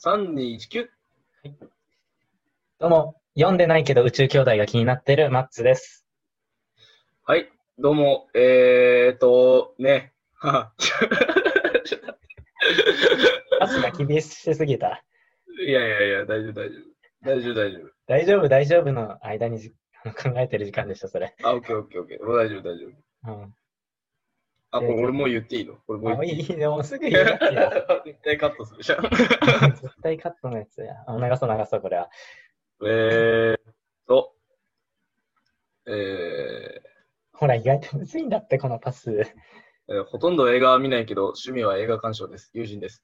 [0.00, 0.88] 3、2、1、9。
[2.78, 6.06] どうも、読んでないけど宇宙兄弟が気になってるマッツです。
[7.24, 10.72] はい、どうも、えーと、ね、は
[13.58, 15.02] マッツが厳しすぎた。
[15.66, 16.82] いやいやいや、大丈夫、大丈夫。
[17.24, 17.90] 大丈夫、大丈夫。
[18.06, 19.74] 大丈夫、大丈夫の間にじ
[20.22, 21.34] 考えてる時間でしょ、それ。
[21.42, 22.24] あ、オッケーオッケーオッケー。
[22.24, 22.92] もう大丈夫、大丈夫。
[23.32, 23.52] うん。
[24.70, 25.76] あ、これ俺もう言っていいの？
[25.86, 27.70] これも言っていいいね、もうすぐ言うやつや。
[28.04, 29.02] 絶対カットするじゃん。
[29.76, 30.94] 絶対カットのやつや。
[31.06, 32.10] あ流そう、流そう、これは。
[32.86, 33.58] えー
[34.06, 34.34] と、
[35.86, 36.82] え
[37.32, 39.10] ほら、意外とむずいんだって、このパス。
[39.10, 39.24] ー
[39.90, 42.50] えーほとんど映画は見ないけど、趣味は映画鑑賞です。
[42.52, 43.02] 友人です。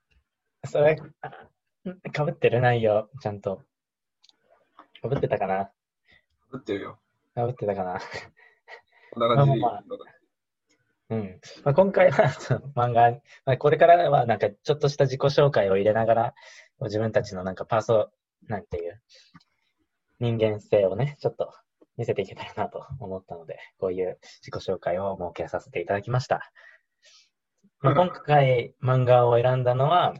[0.66, 0.96] それ、
[2.12, 3.62] かぶってる内容、ちゃんと。
[5.00, 5.70] かぶってたかな？
[6.50, 6.98] 打ってるよ。
[7.34, 7.98] かぶってたかな？
[9.12, 9.64] こんな感じでいい。
[11.14, 11.40] うん。
[11.64, 12.24] まあ、今回は、
[12.74, 13.10] 漫画、
[13.44, 16.34] まあ、これからはなんかちょっとした自己紹介を入れながら、
[16.80, 18.10] 自分たちのなんかパーソ、
[18.48, 19.00] なんていう、
[20.18, 21.52] 人間性をね、ちょっと
[21.96, 26.50] 見せていけたらなと思ったので、こういう自己紹介を設けさせていただきました。
[27.80, 30.14] まあ、今回漫画を選んだのは、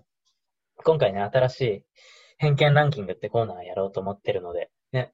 [0.85, 1.85] 今回ね、新しい
[2.39, 5.13] 偏見ランキングってコーナーやろうと思ってるので、ね、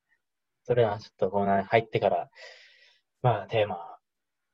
[0.64, 2.28] それはちょっとコーナー入ってから、
[3.22, 3.89] まあテーマ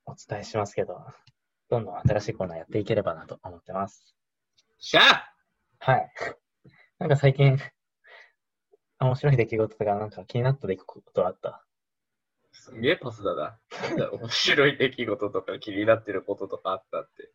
[0.06, 1.04] お伝えしますけど、
[1.68, 4.14] どんどん新しいコーナーやっていければなと思ってます。
[4.78, 5.32] しゃあ
[5.80, 6.10] はい。
[6.98, 7.58] なんか最近、
[8.98, 11.62] 面白い出来事とか、なんか気になった出来事はあった？
[12.52, 13.58] すんげえパスだな。
[14.12, 17.30] 面白い出来事とか気になってることとかあったって。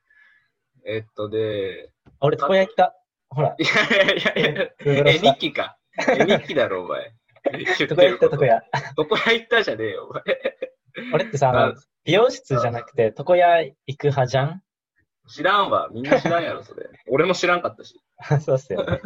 [0.86, 2.96] えっとで、あ俺、床屋行った。
[3.30, 4.72] ほら、いやいやいやいや、
[5.08, 5.78] え、日記か。
[6.10, 7.14] え、日記だろ、お前。
[7.80, 8.64] 床屋行った、床屋。
[8.98, 10.24] 床屋行ったじゃねえよ、お前。
[11.14, 14.64] 俺ってさ、あの、美容室じゃなくて、床屋行く派じゃん？
[15.28, 15.90] 知らんわ。
[15.92, 16.90] みんな知らんやろ、それ。
[17.10, 18.02] 俺も知らんかったし。
[18.44, 19.00] そうっすよね。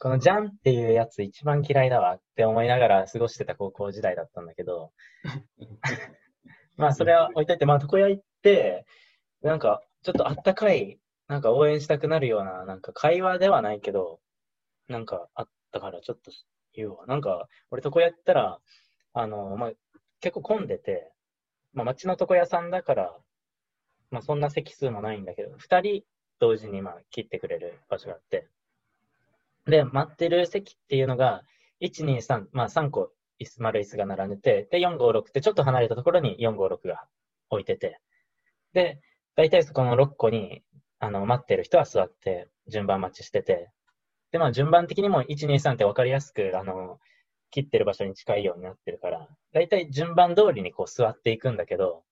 [0.00, 4.92] このジャンっていうやつ一番嫌いだわって思いながら過ごしてた高校時代だったんだけど、
[6.76, 8.84] まあそれは置いといて、まあ床屋行って、
[9.42, 14.18] なんかちょっとあったかい、なんか応援したくなるような、なんか会話ではないけど、
[14.88, 16.32] なんかあったからちょっと
[16.72, 17.06] 言うわ。
[17.06, 18.58] なんか俺床屋行ったら、
[19.12, 19.72] あの、まあ
[20.20, 21.12] 結構混んでて、
[21.72, 23.16] まあ街の床屋さんだから、
[24.10, 26.02] まあそんな席数もないんだけど、二人
[26.38, 28.48] 同時にまあ切ってくれる場所があって、
[29.66, 31.42] で、待ってる席っていうのが、
[31.80, 37.06] 1、2、3、まあ3個椅子、丸椅子が並んでて、で、4、5、6ってちょっと離れたところに4、5、6が
[37.50, 38.00] 置いてて、
[38.72, 39.00] で、
[39.36, 40.62] 大体そこの6個に、
[40.98, 43.70] あの、待ってる人は座って、順番待ちしてて、
[44.30, 46.98] で、まあ順番的にも1、2、3って分かりやすく、あの、
[47.52, 52.02] 切ってる場所に近いようになってるから、大体順番通りにこう座っていくんだけど、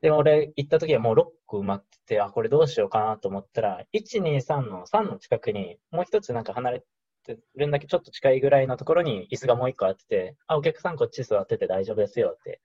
[0.00, 6.84] で、俺行った時はもう6個埋まってて、あ、これどうしようかなと思ったら、1、2、3の3の近くに、もう一つなんか離れ
[7.24, 12.60] てるんだけど、ちょっと近いぐらいのところに椅子がもう一個あってて、あ、お客さんこっち座ってて大丈夫ですよって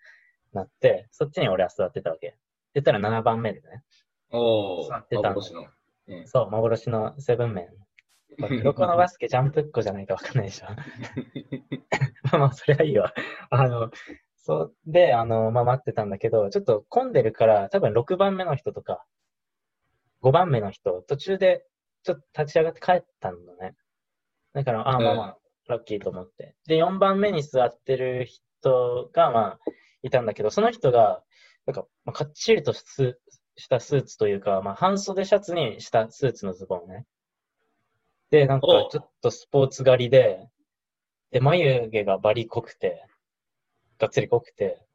[0.53, 2.35] なって、そっちに俺は座ってたわけ。
[2.74, 3.84] 言ったら7番目でね。
[4.31, 5.68] おー、座ってた幻の。
[6.07, 7.69] うんそう、幻のセブンメ
[8.45, 8.63] ン。
[8.63, 10.67] どこのバスケジャンプっ子じゃないかわかんないでしょ。
[12.31, 13.13] まあまあ、それはいいわ。
[13.49, 13.89] あの、
[14.35, 19.03] そう、で、あの、まあ待ってたんだけど、ちょっと混んでるから、多分6番目の人とか、
[20.21, 21.65] 5番目の人、途中で
[22.03, 23.75] ちょっと立ち上がって帰ったんだね。
[24.53, 25.37] だから、ああ、まあまあ、
[25.67, 26.55] ラッキーと思って。
[26.67, 29.59] で、4番目に座ってる人が、まあ、
[30.03, 31.23] いたんだけど、その人が、
[31.65, 33.19] なんか、まあ、かっちりとス
[33.57, 37.05] したスーツというか、まあ、半袖シャツにしたスーツのズボンね。
[38.29, 40.49] で、なんかお、ちょっとスポーツ狩りで、
[41.31, 43.05] で、眉毛がバリ濃くて、
[43.99, 44.85] がっつり濃くて、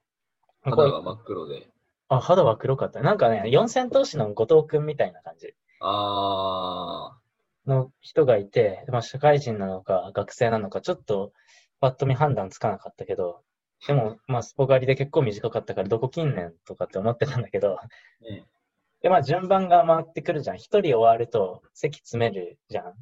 [0.62, 1.68] 肌が真っ黒で。
[2.08, 3.00] あ、肌は黒かった。
[3.00, 7.18] なんかね、四千頭身の後藤くんみたいな感じあ
[7.66, 11.32] の人がいて、まあ、社会人なのか学生なのか、ちょっと
[11.80, 13.42] パッと見判断つかなかったけど、
[13.86, 18.36] でも、まあ、スポ狩りで結構短かったから、どこ近年とかって思ってたんだけど、ー。
[18.36, 18.44] うん
[19.02, 20.56] で、まあ、順番が回ってくるじゃん。
[20.56, 22.94] 一人終わると席詰めるじゃん。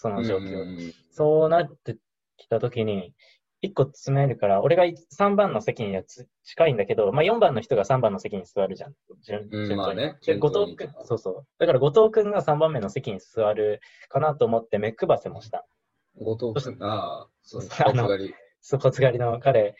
[0.00, 0.62] その状況。
[0.62, 1.96] うんそうなって
[2.36, 3.12] きたときに、
[3.60, 8.94] 一個詰めるから、俺が3番の席にはつ近いんだけど、まあ4番の人が3番の席に座るじゃん。
[11.04, 11.46] そうそう。
[11.58, 15.66] だから後藤くんが3番目の席に座るかなと思って目配せもした。
[16.20, 19.18] 後藤君、ああ、そう、ス あのポーツ狩り。
[19.18, 19.74] の彼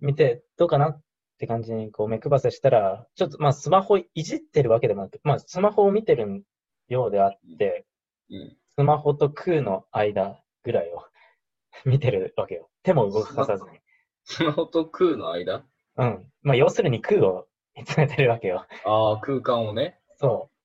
[0.00, 1.02] 見て、どうかなっ
[1.38, 6.44] て感じにこう目配せしたら、ちょっとまあスマホいじってるわけでもなく、まあスマホを見てる
[6.88, 7.86] ようであって、
[8.28, 8.56] うん。
[8.80, 11.04] スマホと空の間ぐらいを
[11.84, 12.70] 見てるわけよ。
[12.82, 13.78] 手も動かさずに。
[14.24, 15.66] スマホと空の間？
[15.98, 16.32] うん。
[16.40, 17.46] まあ、要するに空を
[17.76, 18.64] 見つめてるわけよ。
[18.86, 20.00] ああ、空間をね。
[20.16, 20.56] そう。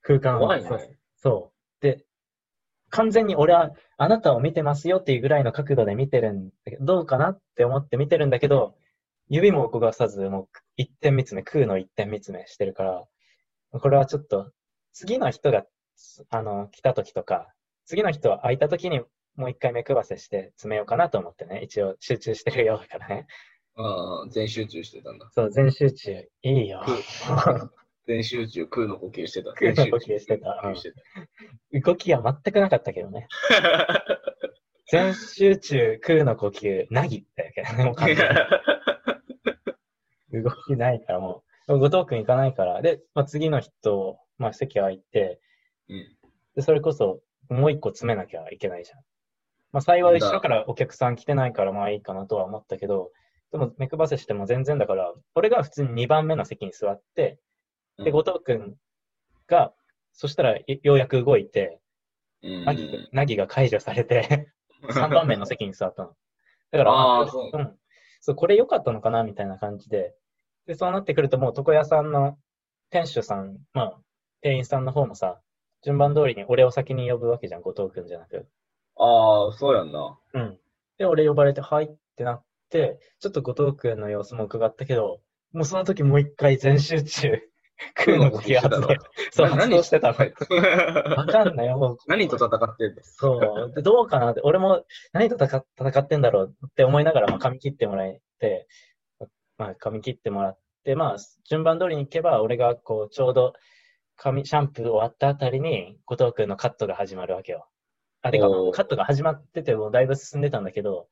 [0.00, 0.40] 空間を。
[0.40, 1.82] 怖いねそうそう。
[1.82, 2.02] で、
[2.88, 8.74] 完全に俺はあなたを見てますよっていうぐらいの角度で見てるんだけど、どうかなって思って見てるんだけど、
[9.28, 10.48] 指も動かさず、もう
[10.78, 13.04] 一点見つめ、空の一点見つめしてるから、
[13.70, 14.50] これはちょっと、
[14.94, 15.66] 次の人が、
[16.30, 17.52] あの、来た時とか、
[17.84, 19.00] 次の人空いた時に
[19.36, 23.26] もう一回目配せして詰めようかなと思ってね、一応集中してるようだからね。
[23.76, 25.30] ああ、全集中してたんだ。
[25.32, 26.28] そう、全集中。
[26.42, 26.84] いいよ。
[28.06, 29.52] 全集中、空の呼吸してた。
[29.52, 30.62] 空の呼吸してた
[31.72, 33.28] 動きは全くなかったけどね。
[34.90, 38.28] 全集中、空の呼吸、なぎだけどね、もう完全
[40.32, 41.78] に 動きないからもう。
[41.78, 42.82] 後藤くん行かないから。
[42.82, 45.40] で、まあ、次の人、まあ、席空いて、
[45.90, 46.16] うん
[46.56, 48.98] で、それこそ、もう一個詰めなきゃいけないじゃん。
[49.72, 53.12] まあ、幸い後ろからお客さん来てないから、まあいいかなとは思ったけど、
[53.52, 57.38] でも、目配せしても全然だから、俺が普通に2番目の席に座って、
[57.98, 58.74] で、うん後藤くん
[59.46, 59.72] が、
[60.12, 61.80] そしたらよようやく動いて、
[62.42, 64.48] うんナギナギが解除されて、
[64.88, 66.16] 3番目の席に座ったの。
[66.70, 67.78] だから、あーそううん。
[68.20, 70.14] そう、これ良かったのかなみたいな感じで。
[70.66, 72.38] で、そうなってくるともう床屋さんの
[72.90, 74.00] 店主さん、まあ、
[74.40, 75.40] 店員さんの方もさ、
[75.82, 78.46] 順番通りに俺を先に呼ぶわけじゃん、後藤くんじゃなく。
[78.96, 80.18] ああ、そうやんな。
[80.34, 80.58] うん。
[80.98, 85.20] で、俺呼ばれて、はいってなって、ちょっと後藤くんの様子も伺ったけど、
[85.52, 87.32] もうその時もう一回全集中、
[87.94, 88.88] 空の呼吸発動。
[89.32, 90.18] そう、な発動してたの。
[90.18, 93.02] のわかんないよ、もう何と戦ってんの？
[93.02, 93.72] そう。
[93.74, 98.68] で、どうかなって、俺も何と戦戦ってんだろうって思いながら、まあ、髪切ってもらえて、
[99.56, 103.54] まあ、髪切ってもらって、まあ、順番通りに行けば、俺がこう、ちょうど、
[104.22, 107.68] 髪、シャンプー終わったあたりに、後藤くんのカットが始まるわけよ。
[108.20, 111.08] あ、てか、カットが始まってて、もうだいぶ進んでたんだけど、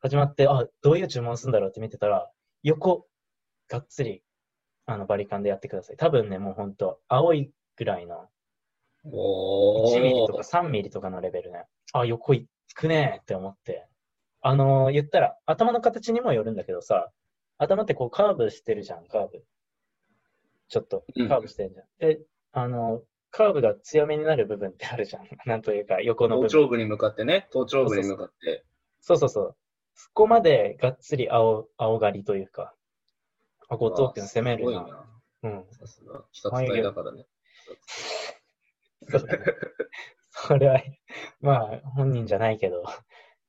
[0.00, 2.30] 始まって、あ、どういう注文するんだろうって見てたら、
[2.62, 3.06] 横、
[3.68, 4.22] がっつり、
[4.86, 5.96] あの、バリカンでやってください。
[5.98, 8.28] 多分ね、もうほんと、青いぐらいの、
[9.04, 10.42] お1ミリとかー。
[10.42, 11.64] 3ミリとかのレベルね。
[11.92, 13.86] あ、横行くねって思って。
[14.40, 17.10] あのー言ったら、頭の形にもよるんだけどさ、
[17.58, 19.44] 頭ってこうカーブしてるじゃん、カーブ。
[20.68, 22.10] ちょっとうん、カーブしてるじゃん。
[22.10, 22.20] で、
[22.52, 23.00] あのー
[23.36, 25.24] カーブが強めになる部分ってあるじゃん。
[25.44, 26.46] なんというか、横の部分。
[26.48, 27.48] 頭頂部に向かってね。
[27.50, 28.64] 頭頂部に向かって。
[29.00, 29.56] そうそうそう。
[29.94, 32.74] そこまでがっつり青、青狩りというか。
[33.68, 35.06] あ、後藤君攻めるな。
[35.42, 35.66] うん。
[35.70, 36.24] さすが。
[36.32, 37.26] 視察隊だからね。
[39.10, 39.26] そう
[40.28, 40.82] それは、
[41.40, 42.84] まあ、本人じゃないけど、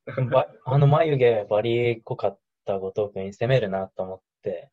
[0.30, 4.70] ばあの眉毛バリ濃かった後藤君に攻めるなと思って、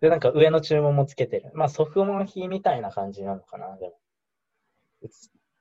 [0.00, 1.50] で、なんか上の注文もつけてる。
[1.54, 3.98] まあ、ソフモンヒみたいな感じなのかな、でも。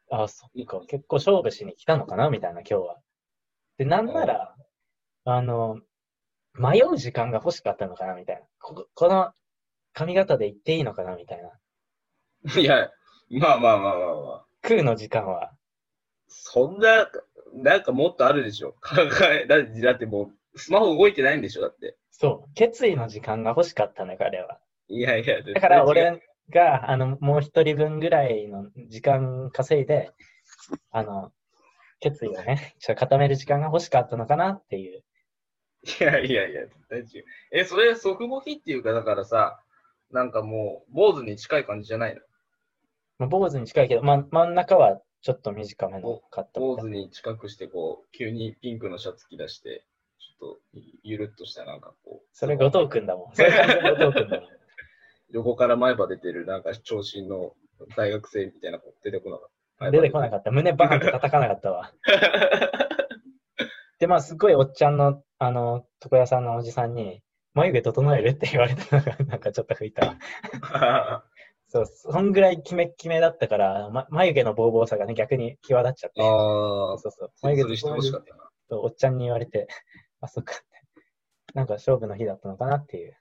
[0.10, 2.98] あ、そっか、結構勝負しに来たのかな、みたいな、今日は。
[3.78, 4.56] で、なんなら、
[5.26, 5.80] あの、
[6.54, 8.42] 迷う時間が欲しかったのかな、みたいな。
[8.60, 9.32] ここの
[9.94, 12.62] 髪型で行っていいのかな、みたいな。
[12.62, 12.92] いや、
[13.30, 14.46] まあまあまあまあまあ。
[14.62, 15.52] 空の時間は。
[16.28, 17.10] そんな、
[17.54, 18.74] なんかもっとあるでしょ。
[18.74, 19.02] 考
[19.32, 21.98] え、だってだってもう、スマホ動いてないんでしょ、だって。
[22.20, 24.60] そう、決意の時間が欲しかったね、彼は。
[24.88, 26.20] いやいや、だから俺
[26.50, 30.12] が、あの、もう一人分ぐらいの時間稼いで、
[30.90, 31.32] あの、
[32.00, 35.04] 決意をね、ちょっと固める時間が欲しかったのかなっていう。
[35.84, 37.24] いやいやいや、大丈夫。
[37.52, 39.62] え、それ、祖父母比っていうか、だからさ、
[40.10, 42.22] なんかもう、坊主に近い感じじゃないの？
[43.20, 49.86] まあ、坊主に近いけど、ま、真ん中はちょっと短めのカット坊主に近くして、こう、急にピンクのシャツ着出して、
[50.40, 50.60] と、
[51.04, 52.28] ゆるっとした、なんかこう。
[52.34, 53.36] それ後藤くんだもん。
[53.36, 54.50] それ後藤くんだもん。
[55.32, 57.54] 横から前歯出てる、なんか、長身の
[57.96, 59.92] 大学生みたいな子出てこなかった。
[59.92, 60.52] 出てこなかった。
[60.52, 61.92] 胸バーンって叩かなかったわ。
[64.00, 67.22] で、まあ、すごいおっちゃんの、あの、床屋さんのおじさんに、
[67.54, 70.18] 眉毛整えるって言われたのが、なんかちょっと吹いたわ。
[71.70, 76.22] そう、そんぐらいキメキメだったから、ま、眉毛のボーボーさがね、逆に際立っちゃって。
[76.22, 77.32] ああ、そうそう。
[77.36, 78.50] そ眉毛れしてほしかったな。
[78.70, 79.68] とおっちゃんに言われて、
[80.22, 80.64] あ、そっかって。
[81.54, 83.18] なんか勝負の日だったのかなっていう。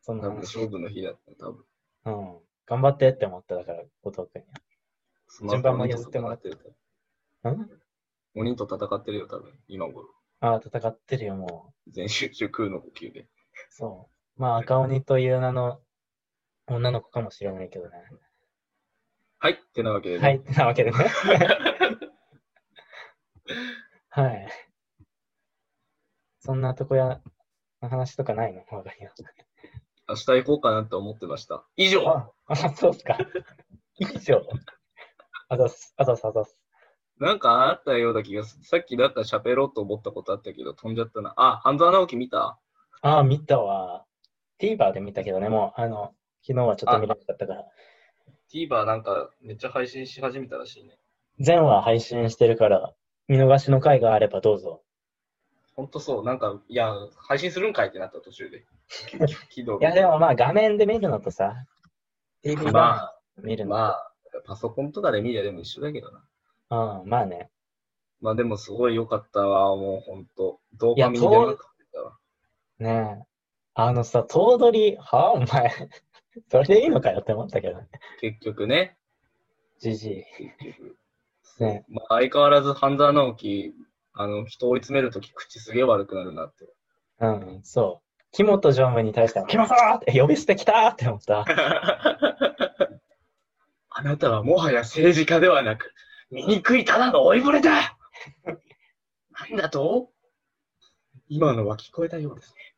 [0.00, 0.28] そんな。
[0.30, 1.64] 勝負の日だった、多分。
[2.06, 2.38] うん。
[2.66, 4.42] 頑張ってって思った、だから、後藤君
[5.42, 6.58] に順番も譲ってもらってる。
[7.42, 7.52] は。
[7.52, 7.68] ん？
[8.36, 10.08] 鬼と戦ってるよ、多分、今頃。
[10.40, 13.20] ああ、戦ってるよ、も全集中空の呼吸で。
[13.20, 13.28] う。
[13.70, 14.40] そう。
[14.40, 15.80] まあ、赤鬼という名の
[16.66, 17.96] 女の子かもしれないけどね。
[19.38, 20.22] はい、ってなわけで、ね。
[20.22, 20.96] はい、ってなわけでね。
[24.08, 24.48] はい。
[26.44, 27.22] そんなとこや、
[27.80, 28.62] の話とかないの？
[28.70, 29.12] 我が家は
[30.06, 31.64] 明日行こうかなって思ってました。
[31.78, 33.16] 以上あ、あ、そうっすか。
[33.98, 34.42] 以上。
[35.48, 36.58] あざっす、あざっす、あざっす。
[37.18, 38.64] なんかあったような気がする。
[38.64, 41.32] さっきなんか喋ろうと思ったことあったけど、飛んじゃったな。
[41.38, 42.58] あ、半沢直樹見た？
[43.00, 44.04] ああ、見たわ。
[44.60, 46.12] TVer で見たけどね、もう、あの、
[46.46, 47.64] 昨日はちょっと見れなかったから。
[48.52, 50.98] ?TVer なんかめっちゃ配信し始めたらしいね。
[51.40, 52.92] 全話配信してるから、
[53.28, 54.82] 見逃しの回があればどうぞ。
[55.76, 56.24] ほんとそう。
[56.24, 57.88] なんか、いや、配信するんかい？
[57.88, 58.64] ってなった途中で。
[59.56, 61.66] いや、でもまあ画面で見るのとさ、
[62.42, 63.72] TV まがあ、見るの。
[63.72, 64.12] まあ、
[64.44, 67.00] パソコンとかで見りゃでも一緒だけどな。
[67.00, 67.50] うん、まあね。
[68.20, 70.60] まあでもすごい良かったわ、もうほんと。
[70.74, 71.56] ドーパミンでなかっ
[71.92, 72.18] たわ。
[72.78, 73.26] ねえ。
[73.74, 75.70] あのさ、頭取、はお前、
[76.50, 77.88] それでいいのかよって思ったけどね。
[78.20, 78.96] 結局ね。
[79.78, 80.24] じじい。
[80.58, 80.98] 結局。
[81.60, 83.74] ねまあ、相変わらず半沢直樹、
[84.14, 86.72] あの、人を追い詰めるとき口すげえ悪くなるなって。
[87.20, 88.04] うん、そう。
[88.32, 90.88] 木本常務に対しては、木本って呼び捨てきた？
[90.88, 91.44] って思った。
[93.96, 95.92] あなたはもはや政治家ではなく、
[96.30, 97.96] 醜いただの老いぼれだ
[99.30, 100.10] なんだと？
[101.28, 102.74] 今のは聞こえたようですね。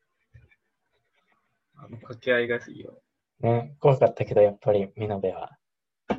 [1.76, 3.02] あの掛け合いがいいよ。
[3.40, 5.58] ね、怖かったけど、やっぱり、美濃部は。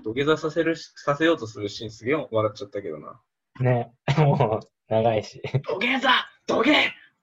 [0.04, 3.20] 土下座させるし、させようとするシーンすげえ笑っちゃったけどな。
[3.60, 5.42] ね、もう、長いし。
[5.64, 6.10] 土下座
[6.46, 6.72] 土下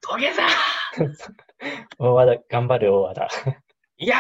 [0.00, 0.42] 土下座
[1.98, 3.28] 大和田、頑張る大和田。
[3.96, 4.16] いや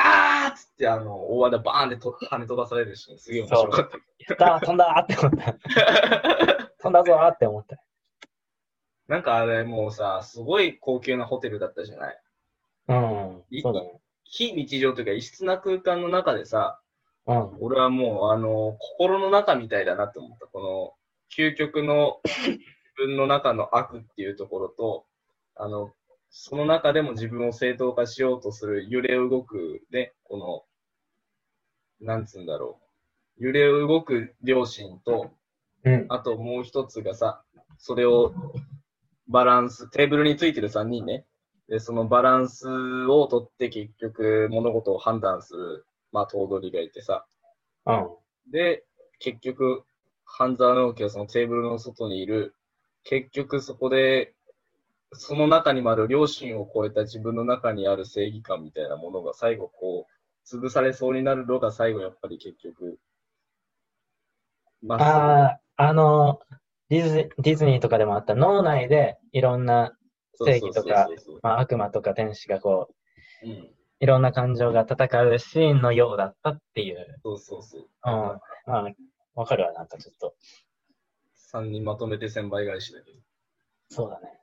[0.48, 4.44] ーっつって、あの、大和田バーンってと跳ね飛ばされるシーンすげえ面白かった。
[4.44, 5.52] やった飛んだって思った。
[6.82, 7.76] 飛んだぞーって思った。
[9.08, 12.18] なんかあれもうさ、すごい高級なホテルだったじゃない？
[12.88, 14.00] うん、そうだね。
[14.24, 16.80] 非日常というか異質な空間の中でさ、
[17.26, 20.46] うん、俺はもう、あの、心の中みたいだなって思った。
[20.46, 20.94] この、
[21.36, 22.58] 究極の自
[22.96, 25.06] 分の中の悪っていうところと、
[25.56, 25.92] あの、
[26.30, 30.66] その中でも自分を正当化しようとする揺れ動くね、こ
[32.00, 32.80] の、なんつうんだろ
[33.38, 33.46] う。
[33.46, 35.30] 揺れ動く両親と、
[35.84, 37.44] うん、あともう一つがさ、
[37.78, 38.32] それを
[39.28, 41.24] バランス、テーブルについてる3人ね。
[41.68, 42.68] で、そのバランス
[43.06, 47.26] をとって結局物事を判断する、まあ、頭取がいてさ。
[47.86, 48.08] うん、
[48.50, 48.84] で、
[49.18, 49.84] 結局、
[50.24, 52.54] 半沢直樹はそのテーブルの外にいる。
[53.04, 54.34] 結局そこで、
[55.12, 62.98] その中にもある両親を超えた自分の中にある正義感みたいなものが最後こう、潰されそうになるのが最後やっぱり結局、
[64.82, 66.40] まああ、あの、
[66.88, 69.96] ディズディズニーとかでもあった脳内でいろんな
[70.38, 71.08] 正義とか
[71.42, 72.88] まあ、悪魔とか天使がこ
[73.42, 73.70] う、うん。
[74.00, 77.20] いろんな感情が戦うシーンのようだったっていう。
[77.22, 77.80] そうそうそう。
[77.80, 78.10] うん。
[78.10, 78.88] まあ、
[79.34, 80.34] わかるわ、なんかちょっと。
[81.54, 83.18] 3人まとめて1000倍返しだけど。
[83.88, 84.38] そうだね。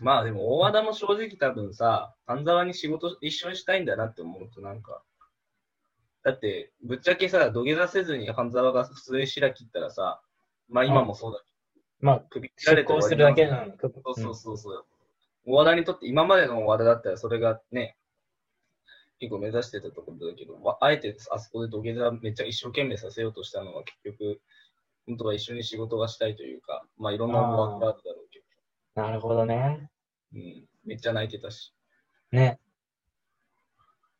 [0.00, 5.02] まあでも大和田も正直多分さ、半沢に仕事一緒にしたいんだなって思うとなんか、
[6.22, 10.22] だってぶっちゃけさ、土下座せずに半沢が普通に白切ったらさ、
[10.68, 11.42] まあ今もそうだ
[12.00, 13.72] まあ、けど、首切られ出て向するだけなの。
[13.80, 14.84] そうそうそうそう。
[15.46, 17.96] 大和田にとって今までの大和田だったらそれがね、
[19.18, 24.40] 結構目指してたところだけど、わあえてあそこで土下座めっちゃ一生懸命させようとしたのは結局、
[25.06, 28.40] 本当は一緒に仕事がしたいというか、まあいろんな思惑があるだろうけ
[28.94, 29.90] ど、なるほどね。
[30.34, 31.74] うん、めっちゃ泣いてたし。
[32.30, 32.58] ね。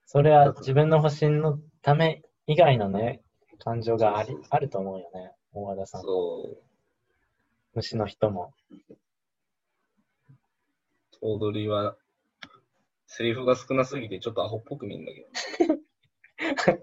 [0.06, 3.22] それは自分の保身のため以外のね、
[3.58, 5.32] 感情がありあると思うよね。
[5.52, 6.02] 大和田さん。
[6.02, 6.62] そう。
[7.74, 8.52] 虫の人も。
[11.20, 11.96] 頭取は、
[13.06, 15.78] セリフが少なすぎてちょっとアホっぽく見えるんだけど。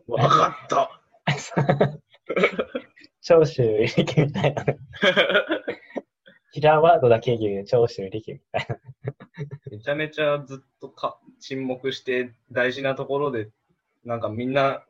[0.15, 1.01] わかった
[3.29, 4.79] 長州力みたいなね。
[6.51, 8.77] キラーワードだけ言う長州力みたいな。
[9.69, 13.51] めちゃめちゃずっとか沈黙して大事なところで、
[14.03, 14.83] なんかみんな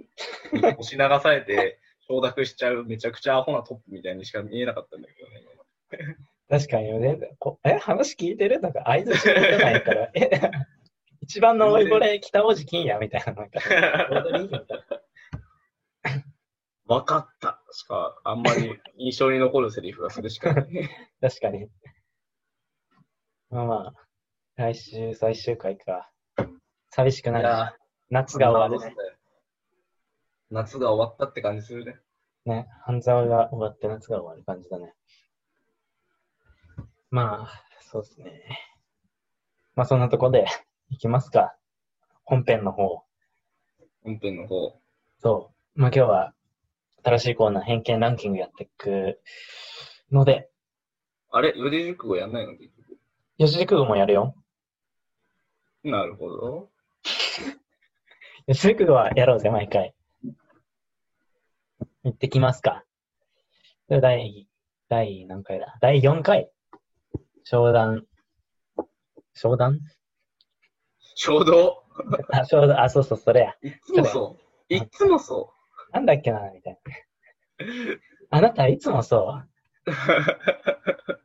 [0.53, 6.15] に押し流されて 承諾しちゃうめちゃくちゃアホなトップみたいにしか見えなかったんだけどね。
[6.47, 7.19] 確かにね。
[7.39, 8.61] こえ、話聞いてる？
[8.61, 10.11] なんか合図してないから。
[10.15, 10.29] え、
[11.23, 13.33] 一番の老いぼれ北王子金やみたいな。
[13.33, 13.59] なんか、
[14.11, 14.83] 踊りみたい
[16.05, 16.23] な。
[16.87, 20.67] わかったしか、あんまり印象に残るセリフがそれしかない。
[21.21, 21.69] 確かに。
[23.49, 24.07] まあまあ、
[24.57, 26.11] 来週最終回か。
[26.89, 27.73] 寂しくない
[28.09, 28.93] 夏が終わるね。
[30.49, 32.01] 夏が終わったって感じするね。
[32.43, 34.93] ね、半沢が終わって夏が終わる感じだね。
[37.11, 38.59] まあ、そうですね。
[39.75, 40.45] まあそんなとこで
[40.89, 41.55] いきますか。
[42.25, 43.05] 本編の方。
[44.03, 44.81] 本編の方。
[45.19, 45.79] そう。
[45.79, 46.33] まあ今日は
[47.03, 49.19] 新しいコーナー偏見ランキングやっていく
[50.11, 50.49] ので、
[51.31, 51.53] あれ？
[51.55, 52.53] 四字熟語やんないの？
[52.53, 52.97] 結局。
[53.37, 54.35] 四字熟語もやるよ。
[55.83, 56.69] なるほど。
[58.47, 59.93] 四字熟語はやろうぜ、毎回。
[62.03, 62.83] 行ってきますか。
[63.89, 64.47] 第、
[64.89, 65.77] 第何回だ？
[65.81, 66.51] 第4回。
[67.43, 68.05] 商談。
[69.33, 69.79] 商談？
[71.15, 71.83] ちょうど。
[72.31, 73.55] あ、商談、あ、そうそう、それや。
[73.61, 74.37] いつもそ
[74.69, 74.73] う。
[74.73, 75.53] いつもそ
[75.91, 76.79] なんだっけな、みたいな。
[78.31, 79.49] あなたいつもそう。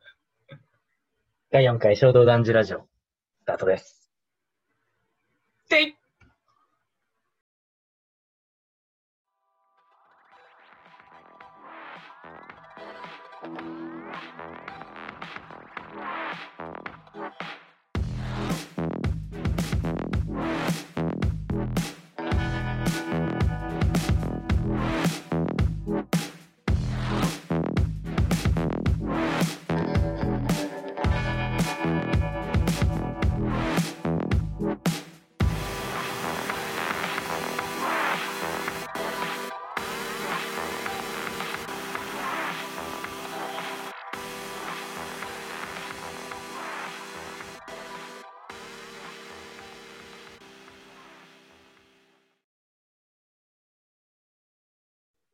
[1.51, 2.87] 第4回衝動男児ラジオ、
[3.41, 4.11] スタートです。
[5.69, 5.95] てい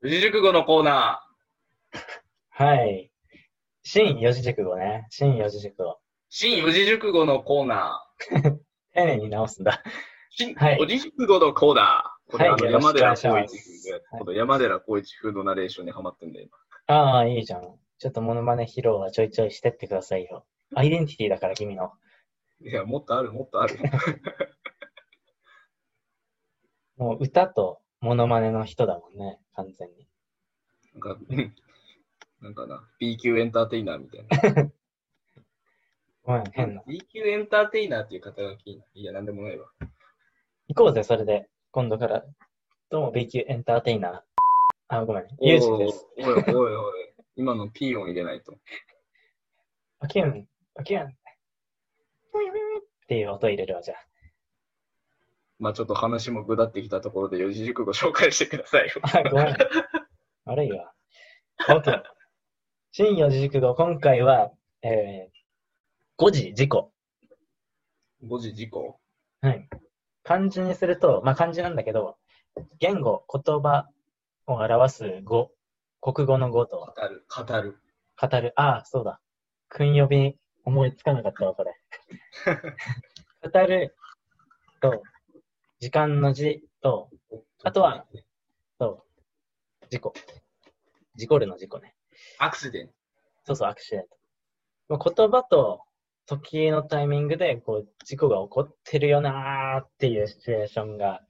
[0.04, 1.24] 四字熟語のコーナ
[2.50, 3.12] はい。
[3.84, 5.06] 新四字熟語ね。
[5.12, 5.92] 新四字熟語。
[5.92, 5.94] ー。
[6.28, 8.04] 新四字熟語のコーナ
[8.96, 9.84] 丁寧に直すんだ。
[9.86, 9.90] ー。
[10.32, 12.32] 新はい四字熟語のコーナー。
[12.32, 13.60] これ、山寺お願いします宏一
[14.18, 16.48] 君で、山寺宏一風のナレーションにハマってんだよ、
[16.88, 17.62] ああ、いいじゃん。
[18.00, 20.48] ちょっとモノマネ披露はちょいちょいしてってくださいよ。
[20.74, 21.92] アイデンティティだから、君の。
[22.60, 22.72] 今。
[22.72, 23.78] いや、もっとある、もっとある。
[26.98, 30.08] もう歌とモノマネの人だもんね、完全に。
[30.94, 31.56] なんか、う ん
[32.42, 34.72] なんかな、B 級エンターテイナーみたいな。
[36.24, 36.84] ごめん、変な。
[36.88, 39.70] B 級エンターテイナーっていう肩書きいや、なんでもないわ。
[40.68, 41.50] 行こうぜ、それで。
[41.72, 42.26] 今度から。
[42.90, 44.22] どうも、B 級エンターテイナー。
[44.88, 45.28] あ、ごめん。
[45.40, 46.08] ユージです。
[46.18, 47.14] おいおいおい。
[47.36, 48.58] 今の P 音入れないと。
[50.00, 51.08] パキュン、パキュン。
[51.08, 51.12] っ
[53.08, 53.96] ていう音入れるわ、じゃ
[55.62, 58.94] まあちょっと話もぐだってきたところで四字熟語紹介してくださいよ。
[59.04, 59.20] あ。
[59.20, 59.58] あ、ごめん。
[60.46, 60.92] 悪いわ。
[61.70, 62.02] OK。
[62.92, 64.52] 新四字熟語、今回は、
[64.82, 65.32] えー、
[66.18, 66.92] 誤字事故。
[68.28, 69.00] 五字事故？
[69.42, 69.70] はい。
[70.24, 72.18] 漢字にすると、まあ漢字なんだけど、
[72.80, 73.88] 言語、言葉
[74.48, 75.52] を表す語、
[76.02, 77.78] 国語の語と、語る、語る。
[78.20, 79.22] 語る、ああ、そうだ。
[79.70, 81.76] 訓呼び、思いつかなかったわ、これ。
[83.48, 83.96] 語る
[84.82, 85.04] と、
[85.82, 87.10] 時間の字と、
[87.64, 88.06] あとは、
[88.78, 89.04] と、
[89.90, 90.14] 事故。
[91.16, 91.96] 事故るの事故ね。
[92.38, 92.94] アクシデント。
[93.46, 94.08] そうそう、アクシデント。
[94.90, 95.82] まあ言葉と
[96.28, 101.22] 時のタイミングで、こう、事故が起こってるよなーっていうシチュエーションが、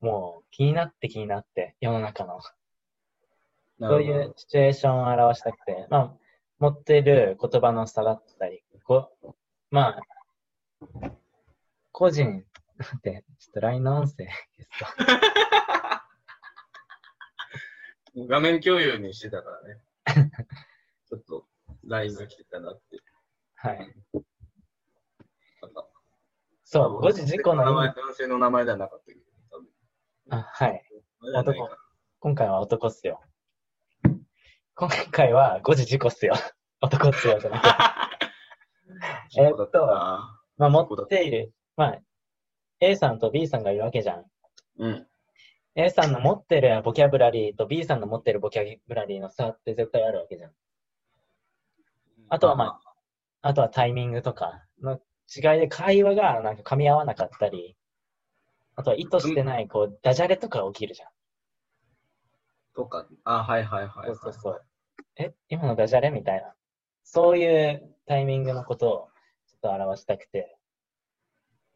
[0.00, 2.40] もう気になって気になって、世の中の。
[3.78, 6.12] そういうシチュエーションを表したくて、まあ、
[6.58, 9.34] 持っている言葉の差だったり、こう
[9.70, 11.10] まあ、
[11.92, 12.44] 個人、
[12.80, 14.32] 待って、ちょっと LINE の音声で
[14.64, 16.04] すか。
[18.28, 19.80] 画面共有にしてたからね。
[21.08, 21.46] ちょっと、
[21.84, 23.00] LINE が来てたなって。
[23.54, 23.94] はい。
[26.64, 27.88] そう、誤字事故の名前。
[27.88, 29.20] 男性の名前ではなかったけど。
[29.50, 29.68] 多分
[30.30, 30.70] あ、はい。
[30.70, 31.76] あれじゃないか
[32.20, 33.20] 今回は男っすよ。
[34.74, 36.34] 今回は誤字事故っすよ。
[36.80, 37.70] 男っすよじゃなくて。
[39.42, 39.86] えっと
[40.56, 41.98] まあ、持っている、まあ、
[42.80, 44.24] A さんと B さんがいるわけじゃん。
[44.78, 45.06] うん。
[45.74, 50.50] A さんの持ってるボキャブラリーと B さんの持ってるボキャブラリーの差って絶対あるわけじゃん。
[52.28, 55.00] あとはまあ、あとはタイミングとかの
[55.34, 57.76] 違いで会話がなんか噛み合わなかったり、
[58.76, 61.08] あとは意図してない、こう、ダジャレとか起きるじゃん。
[62.74, 64.06] とか、あ、はいはいはい。
[64.06, 64.64] そうそうそう。
[65.16, 66.54] え、今のダジャレみたいな。
[67.04, 69.08] そういうタイミングのことを
[69.48, 70.56] ちょっと表したくて。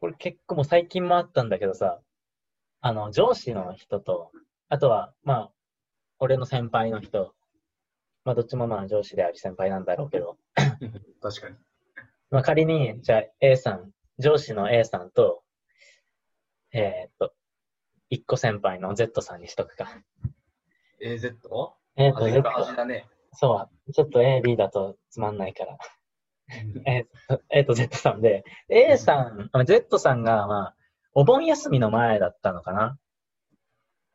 [0.05, 1.99] これ結構もう最近もあったんだけどさ、
[2.81, 4.31] あの、上司の人と、
[4.69, 5.51] あとは、まあ、
[6.19, 7.33] 俺の先輩の人、
[8.23, 10.37] まあ、どっちもまあ上司であり先輩なんだろうけど、
[11.23, 11.55] 確かに。
[12.29, 13.89] まあ、仮に、じゃあ A さん、
[14.19, 15.41] 上司の A さんと、
[16.71, 17.33] えーっと、
[18.11, 19.89] 一個先輩の Z さんにしとくか。
[21.03, 21.33] AZ?
[21.95, 23.07] えーっと、味 Z だね。
[23.33, 25.79] そう、ちょっと A、B だとつまんないから。
[26.85, 30.75] えーっと、えーっと Z さんで、A さん、あ Z さんが、まあ、
[31.13, 32.99] お盆休みの前だったのかな。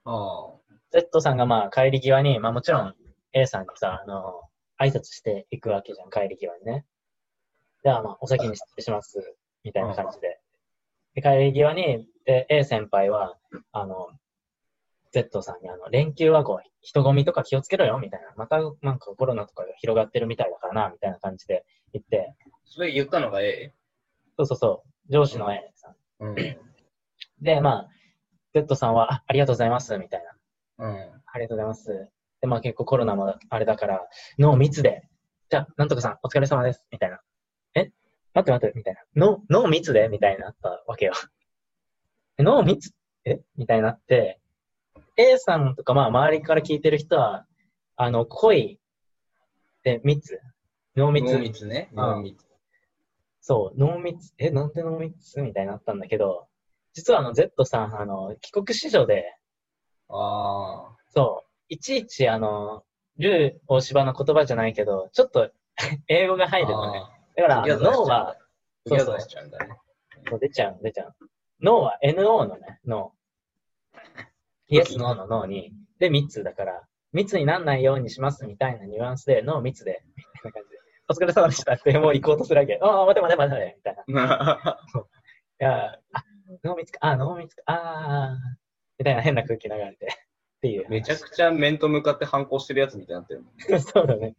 [0.04, 0.60] ああ。
[0.90, 2.94] Z さんがまあ帰り際に、まあもちろん
[3.32, 4.42] A さんにさ、あの、
[4.78, 6.84] 挨拶していくわけじゃん、帰り際にね。
[7.82, 10.40] ではまあ、お先に失礼します、みたいな感じで。
[11.14, 13.36] で帰り際に、で、A 先輩は、
[13.72, 14.08] あの、
[15.12, 18.32] Z さんにあの、連休はこう、人混みとか気をつけろよ、みたいな。
[18.36, 23.74] またなんかコロナとかが広がってるみたいだからな、みたいな感じで言って、それ言ったのが A?
[24.37, 25.88] そうそうそう、上司の A さ
[26.20, 26.24] ん。
[26.24, 26.35] うん。
[27.40, 27.88] で、まあ、
[28.55, 30.24] Z さんは、あありがとうございます、みたい
[30.79, 30.87] な。
[30.87, 30.96] うん。
[31.26, 32.09] ありがとうございます。
[32.40, 35.11] で、まあ結構コロナもあれだから、脳密で
[35.50, 36.87] じゃあ、なんとかさん、お疲れ様です。
[36.92, 37.18] みたいな。
[37.74, 37.90] え？
[38.35, 39.00] 待って待って、みたいな。
[39.16, 40.09] 脳、脳密で？
[40.09, 41.12] みたいになったわけよ。
[42.38, 42.92] え脳密
[43.24, 43.40] え？
[43.57, 44.38] みたいになって、
[45.16, 47.46] A さんとか、まあ、周りから聞いてる人は、
[47.96, 48.79] あの、恋
[49.83, 50.40] で密
[50.96, 51.90] 濃密濃密ね。
[51.96, 52.44] ああ濃密。
[53.40, 56.48] そう、濃密、え、なんで濃密みたいになったんだけど、
[56.92, 59.37] 実はあの、Z さん、あの、帰国子女で、
[60.09, 62.85] あそう、いちいちあの、
[63.16, 65.50] ルー大芝の言葉じゃないけど、ちょっと
[66.09, 66.48] 英語があ。
[66.48, 66.98] 入るのね。
[66.98, 68.37] あだから、脳は、
[68.87, 69.79] ギャザーしちゃうんだね。
[70.29, 71.14] そう出ちゃう、出ちゃう。
[71.62, 73.14] 脳は NO のね、脳。
[74.68, 80.79] イエス、ノーの脳に、で、密だから、密になんないようにしますみたいなニュアンスで、脳密で、みたいな感じで、
[81.10, 82.78] お疲れ様でしたって、もう行こうとするわけ。
[82.80, 84.78] ああ、待て待て待て、みたいな。
[85.60, 86.24] いや、あ、
[86.62, 88.56] 濃密か、あ、濃密か、あー、
[88.96, 90.88] みたいな変な空気流れて、っていう。
[90.88, 93.54] めちゃくちゃ面と向かって反抗してるやつみたいになってるもん。
[93.82, 94.36] そうだね。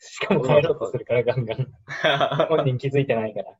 [0.00, 1.68] しかも帰ろうとするから、ガンガン。
[2.50, 3.52] 本人気づいてないから。
[3.52, 3.54] い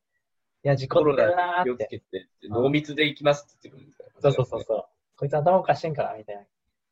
[0.65, 1.87] や、事故ってるなーって。
[1.87, 4.09] けて、濃密で行きますって言ってくるんですよ。
[4.23, 4.85] そうそうそうそう。
[5.17, 6.43] こいつ頭おかしいんかなみたいな。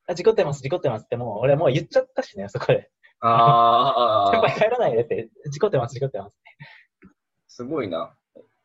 [0.07, 2.90] あ、事故ってます、事故ってますってもう、俺もう言っちゃったしね、そこで。
[3.27, 7.09] あ先輩あ、帰らないでって、事故ってます、事故ってますって。
[7.49, 8.15] すごいな。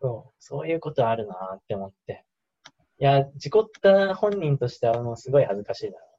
[0.02, 2.26] そう、そういうことあるなーって思って。
[3.00, 6.10] いや、事故った本人としてはもうすごい恥ずかしいだろ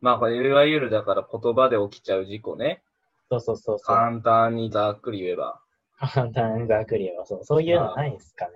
[0.00, 2.82] まあ、これいわゆるだから言葉で起きちゃう事故ね。
[3.30, 3.40] うな。
[3.40, 3.96] そうそうそうそう。
[3.96, 5.60] 簡単にざっくり言えば。
[5.98, 7.44] 簡単ざっくり言えばそう。
[7.44, 8.52] そういうのないんすかね。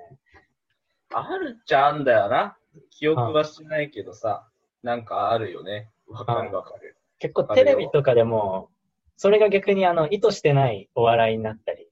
[1.12, 2.56] あるっちゃあんだよな。
[2.90, 4.48] 記憶はしてないけどさ、
[4.82, 5.90] なんかあるよね。
[6.08, 6.96] わかるわかる。
[7.18, 8.70] 結構テレビとかでも、
[9.16, 11.88] それが逆にあの、意図してないお笑いになったり、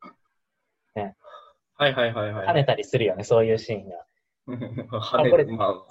[1.82, 2.46] はいはいはいはい。
[2.46, 4.06] 跳ねたりするよね、そういうシーンが。
[5.00, 5.84] 跳ねこれま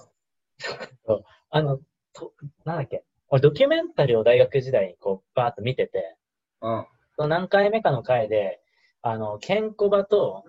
[1.07, 1.79] あ、あの、
[2.13, 6.17] となんだっけ、俺ドキュメンタリーを大学時代にこう、バーっと見てて、
[6.61, 6.87] うん。
[7.17, 8.61] その何回目かの回で、
[9.01, 10.45] あの、ケンコバと、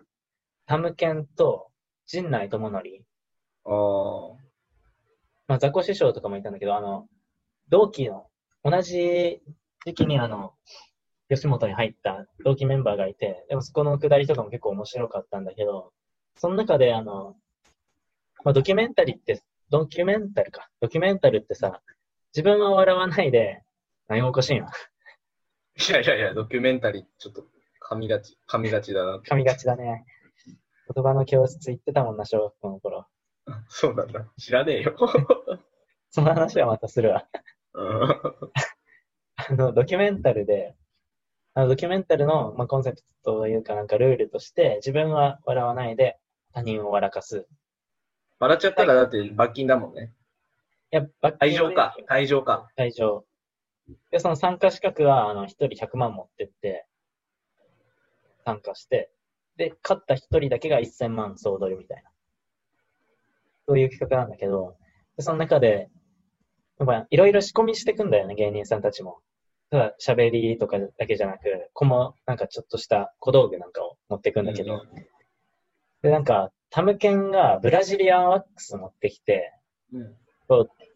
[0.66, 1.70] タムケンと、
[2.06, 2.78] 陣内智則、
[3.64, 4.42] ああ。
[5.48, 7.08] まあ、ザコ師匠とかもいたんだけど、あの、
[7.68, 8.28] 同期の、
[8.62, 9.42] 同じ
[9.84, 10.54] 時期にあの、
[11.28, 15.92] 吉本に入った同期メンバーがいて、でもそこのくだりとかも結構面白かったんだけど、
[16.36, 17.36] その中であの、
[18.44, 20.68] まあ、ドキュメンタリーって、ドキュメンタルか。
[20.80, 21.80] ドキュメンタルってさ、
[22.34, 23.62] 自分は笑わないで、
[24.08, 24.66] 何もおかしいの。
[24.66, 27.46] いやいやいや、ドキュメンタリー、ちょっと
[27.88, 29.18] 噛みがち、噛みがちだな。
[29.18, 30.04] 噛みがちだね。
[30.94, 33.06] 言葉の教室行ってたもんな、小学校の頃。
[33.68, 34.26] そうなんだ。
[34.38, 34.96] 知らねえよ。
[36.10, 37.26] その話はまたするわ。
[39.50, 40.74] うんあの、ドキュメンタルで、
[41.54, 46.18] あのドキュメンタルの、まあ、コンセプトというかなんかルールとして、自分は笑わないで
[46.52, 47.38] 他人を笑かす。
[47.38, 47.42] い
[48.38, 50.12] 笑っちゃったらだって罰金だもんね。
[50.92, 51.96] や、バッ退場か。
[52.08, 52.68] 退場か。
[52.76, 53.24] 退場。
[54.10, 56.86] で、その参加資格は、あの、一人100万持ってって、
[58.44, 59.10] 参加して、
[59.56, 62.10] で、勝った一人だけが1000万総取りみたいな。
[63.66, 64.76] そういう企画なんだけど、
[65.16, 65.88] でその中で、
[66.78, 69.20] やっぱいろいろ仕込みしていくんだよね、芸人さんたちも。
[69.72, 75.06] ただ喋りとかだけじゃなく、こも、なんかちょっとした小道具なんかを持っていくんだけど、うん
[76.02, 79.54] で、なんか、タムケンがブラジリアンワックス持ってきて、
[79.92, 80.16] うん。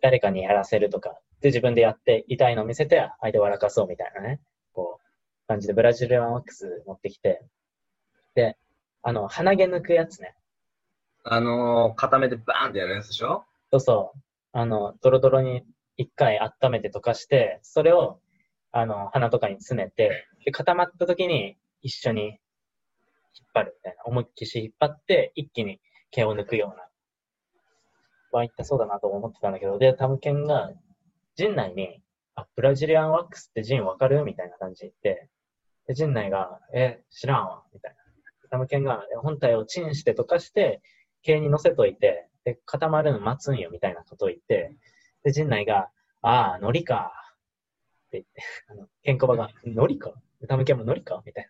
[0.02, 4.40] 誰かにやらせるとか、で、自分でやって、痛いのを見せて、相手を笑かそうみたいなね、
[4.72, 7.40] こう、感じでブラジリアンワックス持ってきて、
[8.34, 8.58] で、
[9.02, 10.34] あの、鼻毛抜くやつね。
[11.22, 13.44] あのー、固めてバーンってやるやつでしょ？
[13.70, 14.18] そうそう。
[14.52, 15.64] あの、ドロドロに
[15.96, 18.18] 一回温めて溶かして、それを、
[18.78, 22.36] あの、鼻とかに詰めて、で、固まった時に一緒に引っ
[23.54, 24.02] 張るみたいな。
[24.04, 26.86] 思いっきし引っ張って、一気に毛を抜くような。
[28.32, 30.72] は言ったそうだなと思ってたんだけど、で、タムケンが、
[31.36, 32.02] 陣内に、
[32.34, 35.30] あ、ブラジリアンワックスって陣わかるみたいな感じで言って、
[35.86, 38.48] で、陣内が、え、知らんわ、みたいな。
[38.50, 40.82] タムケンが、本体をチンして溶かして、
[41.22, 44.76] 毛に乗せといて、で、固まるの待つんよ、みたいなことを言って、
[45.24, 45.88] で、陣内が、
[46.20, 47.22] ああ、海苔か。
[48.06, 50.12] って言って、あの、ケンコバが、海苔か？
[50.40, 51.22] でタムケンも海苔か？
[51.26, 51.48] みたい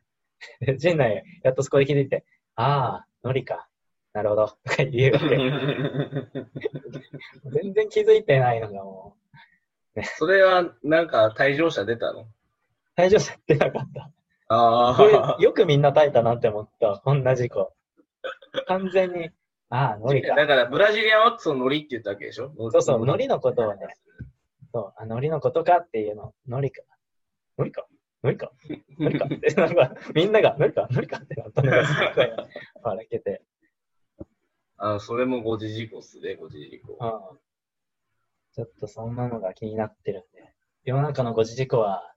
[0.61, 0.67] な。
[0.67, 3.69] で、 陣内、やっとそこで気づいて、ああ、海苔か。
[4.13, 4.47] なるほど。
[4.65, 5.37] とか言うわけ。
[7.63, 9.17] 全然気づいてないのがも
[9.95, 12.27] う、それは、なんか、退場者出たの？
[12.97, 14.11] 退場者出なかった。
[14.49, 15.37] あこれあ。
[15.41, 17.01] よくみんな耐えたなって思った。
[17.05, 17.75] こんな事故。
[18.67, 19.31] 完全に、
[19.69, 20.35] ああ、海苔か。
[20.37, 22.53] だから、ブラジリアンワックスのノリって言ったわけでしょ？
[22.71, 23.87] そうそう海苔のことをね。
[24.77, 26.35] そう、あ、海苔のことかっていうの。
[26.47, 26.83] 海苔か。
[27.57, 27.87] 海苔か？
[28.23, 28.53] 海苔か？
[28.99, 29.35] 海苔か？
[29.35, 30.87] って、なんか、みんなが、海苔か？
[30.91, 31.17] 海苔か？
[31.23, 32.31] ってなったのがすごい
[32.85, 33.43] 笑けて。
[34.77, 36.93] あの、それも誤字事故っすね、誤字事故。
[36.93, 37.39] うん。
[38.53, 40.53] ちょっとそんなのが気になってるんで。
[40.85, 42.15] 世の中の誤字事故は、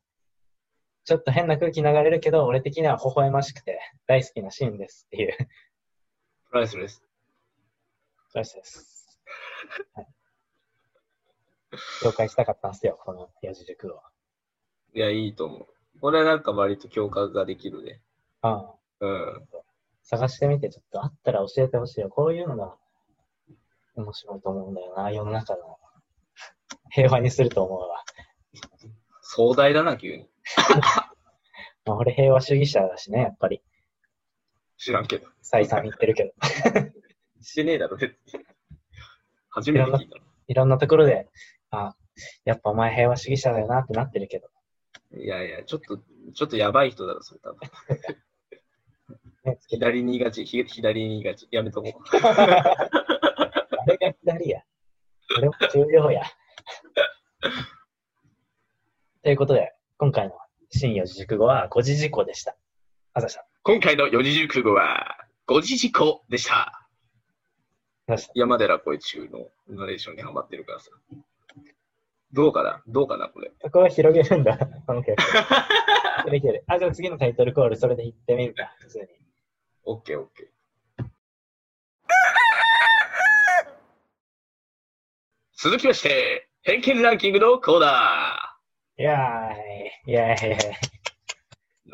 [1.06, 5.38] ちょっと変な空気流れるけど、俺的には微笑ましくて大好きなシーンですっていう。
[6.50, 7.02] プライスレス。
[8.32, 9.18] そうです。
[9.94, 10.08] はい、
[12.02, 14.02] 紹介したかったんですよ、この四字熟語。
[14.94, 15.68] いや、いいと思う。
[16.02, 18.02] これなんか割と共感ができるね。
[18.42, 19.48] ああうん。
[20.04, 22.10] 探してみて、ちょっとあったら教えてほしいよ。
[22.10, 22.76] こういうのが
[23.96, 25.78] 面白いと思うんだよな、世の中の。
[26.92, 28.04] 平和にすると思うわ。
[29.22, 30.28] 壮大だな、急に。
[31.86, 33.62] まあ、俺平和主義者だしね、やっぱり。
[34.78, 35.28] 知らんけど。
[35.42, 36.34] 再三言ってるけど。
[37.42, 38.46] してねえだろ、別に。
[39.50, 40.26] 初めて聞いたの。
[40.48, 41.28] いろんなところで、
[41.72, 41.96] あ、
[42.46, 44.50] やっぱお前平和主義者だよなってなってるけど。
[45.18, 45.98] いやいや、ちょっと、
[46.34, 47.60] ちょっとやばい人だろ、それ多分。
[49.68, 51.48] 左にがち、ひ左にがち。
[51.52, 51.94] やめとこう。
[52.18, 52.86] あ
[53.88, 54.62] れが左や。
[55.36, 56.24] これも重要や。
[59.24, 60.38] ということで、今回の
[60.70, 62.56] 新四字熟語は五字熟語でした。
[63.14, 63.46] あざした。
[63.64, 66.88] 今回の四字熟語は、五字事故でした。
[68.34, 70.92] 山寺小一中のナレーションにハマってるからさ。
[72.32, 72.82] どうかな？
[72.88, 73.30] どうかな？
[73.30, 73.52] これ。
[73.62, 75.18] そこは広げるんだ、 この曲。
[76.36, 76.64] いける。
[76.68, 79.08] あ、じゃあ次のタイトルコール、それで言ってみるか、 普通に。
[79.86, 80.50] オッケーオッケー。
[85.58, 88.56] 続きまして、偏見ランキングのコーナ
[88.98, 90.56] いやーい、いやーい、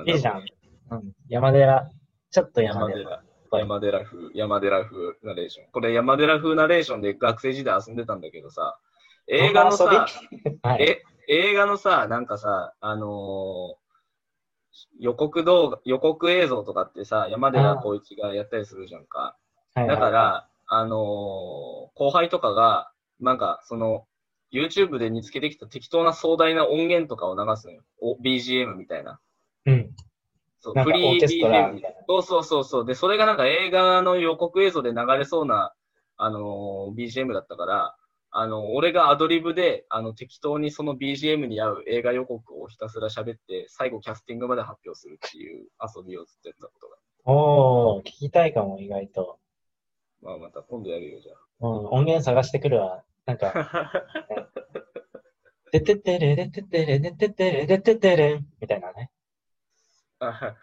[0.03, 0.11] ー。
[0.11, 0.45] いいじゃん。
[0.91, 1.13] うん。
[1.29, 1.89] 山寺、
[2.29, 3.05] ちょっと山山寺。
[3.05, 3.59] 寺。
[3.59, 5.67] 山寺風、山寺風ナレーション。
[5.71, 8.77] これ山寺風ナレーションで学生時代遊んでたんだけどさ、
[9.27, 9.85] 映画のさ、
[10.63, 10.83] はい。
[10.83, 13.85] え、映画のさ、なんかさ、あのー
[14.99, 19.37] 予告動画、予告映像とかってさ、山寺宏一がやったりするじゃんか。
[19.73, 24.05] はいだか、ら、あのー後輩とかが、なんか、その、
[24.51, 27.83] YouTube で見つけてきた適当な壮大な音源とかを流すのよ。
[27.99, 29.19] お BGM みたいな。
[29.65, 29.95] うん。
[30.59, 31.97] そうフリー BGM みたいな。
[32.07, 32.85] そうそうそうそう。
[32.85, 35.73] で、それがなんか映画の予告映像で流れそうな、
[36.17, 37.95] あのー BGM だったから、
[38.37, 46.97] あの、俺がアドリブで、あの、適当にその BGM に合う映画予告をひたすら喋って、最後キャスティングまで発表するっていう遊びをずっとやったことが。
[47.31, 49.39] おー、聞きたいかも、意外と。
[50.21, 53.05] まあ、また今度やるよ、じゃうん、音源探してくるわ。
[53.25, 53.91] なんか、あ。
[55.71, 59.11] てててれれててれれててれれててれんみたいなね。
[60.19, 60.55] あ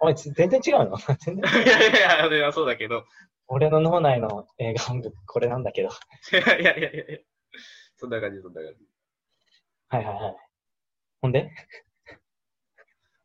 [0.00, 0.96] おい、ち全然違うの？
[0.96, 3.04] 全 然いやいやいや、そうだけど。
[3.52, 5.88] 俺の脳内の映画音楽、これなんだけど。
[6.32, 7.18] いやいやいやいや。
[7.96, 8.86] そんな感じ、そんな感じ。
[9.88, 10.36] はいはいはい。
[11.20, 11.50] ほんで？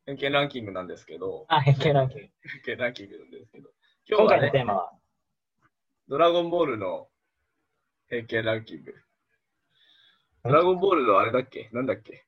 [0.04, 2.28] 偏見ランキングなんですけど、あ、偏見ランキング。
[2.64, 3.70] 偏見ランキングなんですけど、
[4.08, 4.92] 今今回日はね、のテーマは、
[6.08, 7.08] ドラゴンボールの
[8.08, 8.94] 偏見ランキング。
[10.42, 11.70] ドラゴンボールのあれだっけ？
[11.72, 12.26] なんだっけ？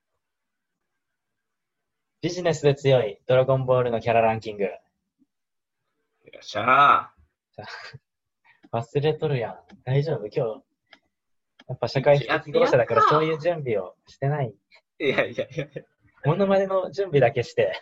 [2.21, 4.63] ビジネスで強いドラゴンボールのキャラランキング。
[4.63, 4.71] よ
[6.39, 7.11] っしゃ
[8.71, 9.59] 忘れとるやん。
[9.83, 10.27] 大丈夫？
[10.27, 10.63] 今日。
[11.67, 14.55] やっぱ社会不適合者だからそういう準備をしてない。
[14.99, 15.67] ーいやいやいや。
[16.25, 17.73] モノマネの準備だけして。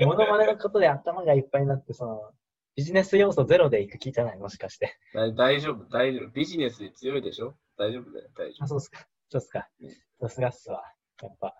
[0.00, 2.32] モノマネのことで頭がいっぱいになって、その、
[2.76, 4.38] ビジネス要素ゼロでいく気じゃない？
[4.38, 4.96] もしかして。
[5.14, 6.28] 大大丈夫、大丈夫。
[6.30, 7.56] ビジネスで強いでしょ？
[7.78, 9.06] 大丈夫だよ、大丈あ、そうっすか。
[9.30, 9.90] そうっすかうん。
[10.20, 10.82] さすがっすわ。
[11.22, 11.54] やっぱ、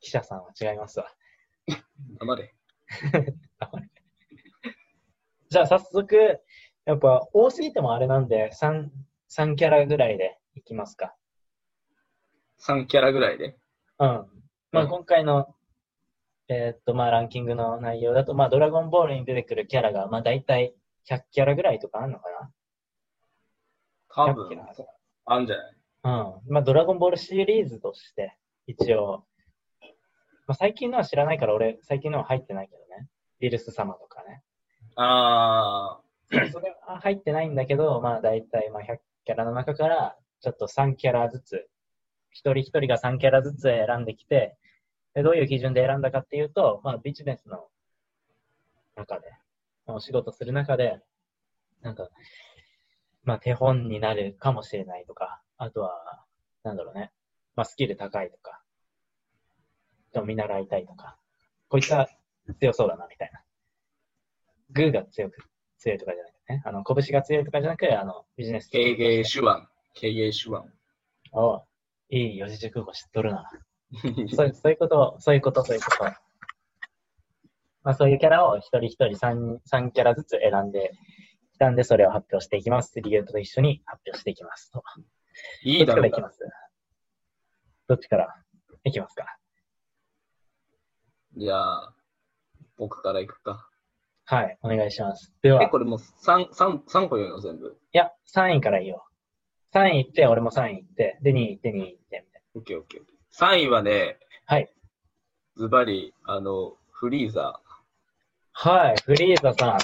[0.00, 1.08] 記者さんは違いますわ。
[1.68, 1.76] 夫。
[2.18, 2.54] 黙れ。
[5.48, 6.40] じゃあ早速、
[6.84, 8.88] やっぱ多すぎてもあれなんで、3、
[9.30, 11.14] 3キャラぐらいでいきますか。
[12.66, 13.56] 3キャラぐらいで？
[13.98, 14.26] うん。
[14.72, 15.46] まあうん今回の、
[16.48, 20.74] えーっと、まあランキングの内容だと、まあドラゴンボールに出てくるキャラが、まあ大体
[21.08, 22.24] 100キャラぐらいとかあるのか
[24.08, 24.64] 多100キ分
[25.26, 25.74] あんじゃない？
[26.02, 26.52] なうん。
[26.52, 29.24] まあドラゴンボールシリーズとして、一応、
[30.46, 33.08] まあ最近のは知らないから俺、最近のは入ってないけどね。
[33.38, 34.05] ビルス様と
[34.96, 35.08] かね。
[35.08, 36.00] あ
[36.52, 41.68] それは入ってないんだけど、まあ大体まあ100キャラの中から、ちょっと3キャラずつ、
[42.30, 44.56] 一人一人が3キャラずつ選んできて、
[45.14, 47.68] でどういう基準で選んだかっていうと、まあビジネスの
[48.96, 49.32] 中で、
[49.86, 51.00] お仕事する中で、
[51.82, 52.08] なんか、
[53.24, 56.24] まあ手本になるかもしれないとか、あとは、
[56.64, 57.12] なんだろうね、
[57.54, 58.62] まあスキル高いとか、
[60.24, 61.16] 見習いたいとか、
[61.68, 62.08] こいつは
[62.60, 63.45] 強そうだなみたいな。
[64.70, 65.38] グーが強く
[65.78, 69.48] 強いとかじゃなくてね、あの、拳が強いとかじゃなくて、あの、ビジネスー、経営手腕。
[69.94, 70.58] 経営手腕。
[71.32, 71.62] おう
[72.10, 73.50] いい四字熟語知っとるな。
[74.34, 76.04] そうそういうこと、そういうこと、そういうこと。
[77.82, 80.92] まあそういうキャラを一人一人3、三キャラずつ選んで
[81.52, 83.00] きたんで、それを発表していきます。
[83.00, 84.72] 理由と一緒に発表していきます。
[84.72, 84.82] ど
[85.62, 86.38] いいだろうっちからいきます？
[87.88, 88.34] どっちから？
[88.84, 89.38] いきますか？
[91.36, 91.94] じゃあ、
[92.76, 93.68] 僕から行くか。
[94.28, 95.32] はい、お願いします。
[95.40, 97.76] では、え、いこれもう3、三三個言うの全部。
[97.92, 99.06] や、3位からいいよ。
[99.72, 103.56] 3位行って、俺も3位行って、で、2位行って、2位行って、みたいオッケーオッケーオッケー。
[103.62, 104.68] 3位はね、はい。
[105.56, 107.60] ズバリ、あの、フリーザな。
[108.52, 109.78] はい、フリーザさん。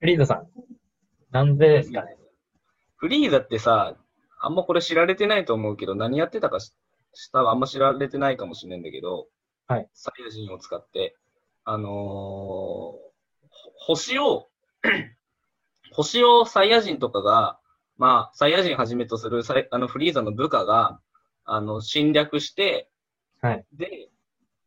[0.00, 0.48] フリーザさん。
[1.30, 2.16] なんでですかね。
[2.96, 3.96] フリーザってさ、
[4.40, 6.74] あんまこれ知られてないと思うけど、何やってたかし、
[7.14, 9.28] したあんま知られてないかもしれないんだけど、
[9.66, 9.88] はい。
[9.94, 11.16] サイヤ人を使って、
[11.64, 13.02] あのー
[13.84, 14.48] ほ星を、
[15.92, 17.58] 星をサイヤ人とかが、
[17.98, 21.00] まあ、サイヤ人はじめとするサイあのフリーザの部下が、
[21.44, 22.88] あの、侵略して、
[23.40, 23.64] はい。
[23.72, 24.08] で、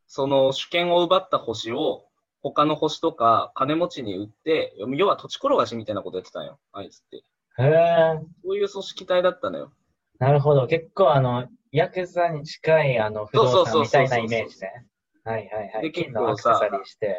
[0.07, 2.05] その主権を奪った星を、
[2.41, 7.17] 他の星とか金持ちに売って、要は土地転がしみたいなことやってたんよ、あいつって。
[7.17, 9.71] へえ、そういう組織体だったのよ。
[10.19, 10.67] なるほど。
[10.67, 14.85] 結構、あの、ヤクザに近い、あの、不動そうそうそうそう産みたいなイメージね。
[15.25, 15.81] はいはいはい。
[15.81, 17.17] で金結構さのアクセサリーして、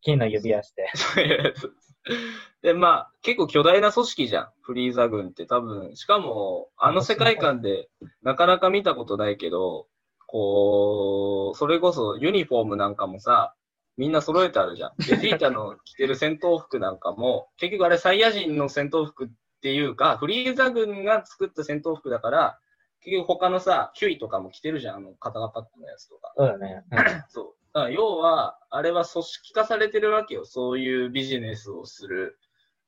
[0.00, 0.90] 金の指輪して。
[2.62, 4.48] で、まあ、結構巨大な組織じゃん。
[4.62, 5.96] フリーザ軍って多分。
[5.96, 7.88] しかも、あの世界観で
[8.22, 9.88] なかなか見たことないけど、
[10.26, 13.54] こう、それこそユニフォームなんかもさ、
[13.96, 14.92] みんな揃えてあるじゃん。
[14.98, 19.28] ベ ジータの着てる戦闘服なんかも、結局あれサイヤ人の戦闘服っ
[19.60, 22.60] ていうか、フリーザ軍が作った戦闘服だから、
[23.00, 24.96] 結局他のさ、ヒュイとかも着てるじゃん。
[24.96, 26.32] あの、肩がパッドのやつとか。
[26.36, 26.84] そうだね。
[26.90, 27.54] う んそう。
[27.72, 30.44] だから要は、あれは組織化されてるわけよ。
[30.44, 32.38] そういうビジネスをする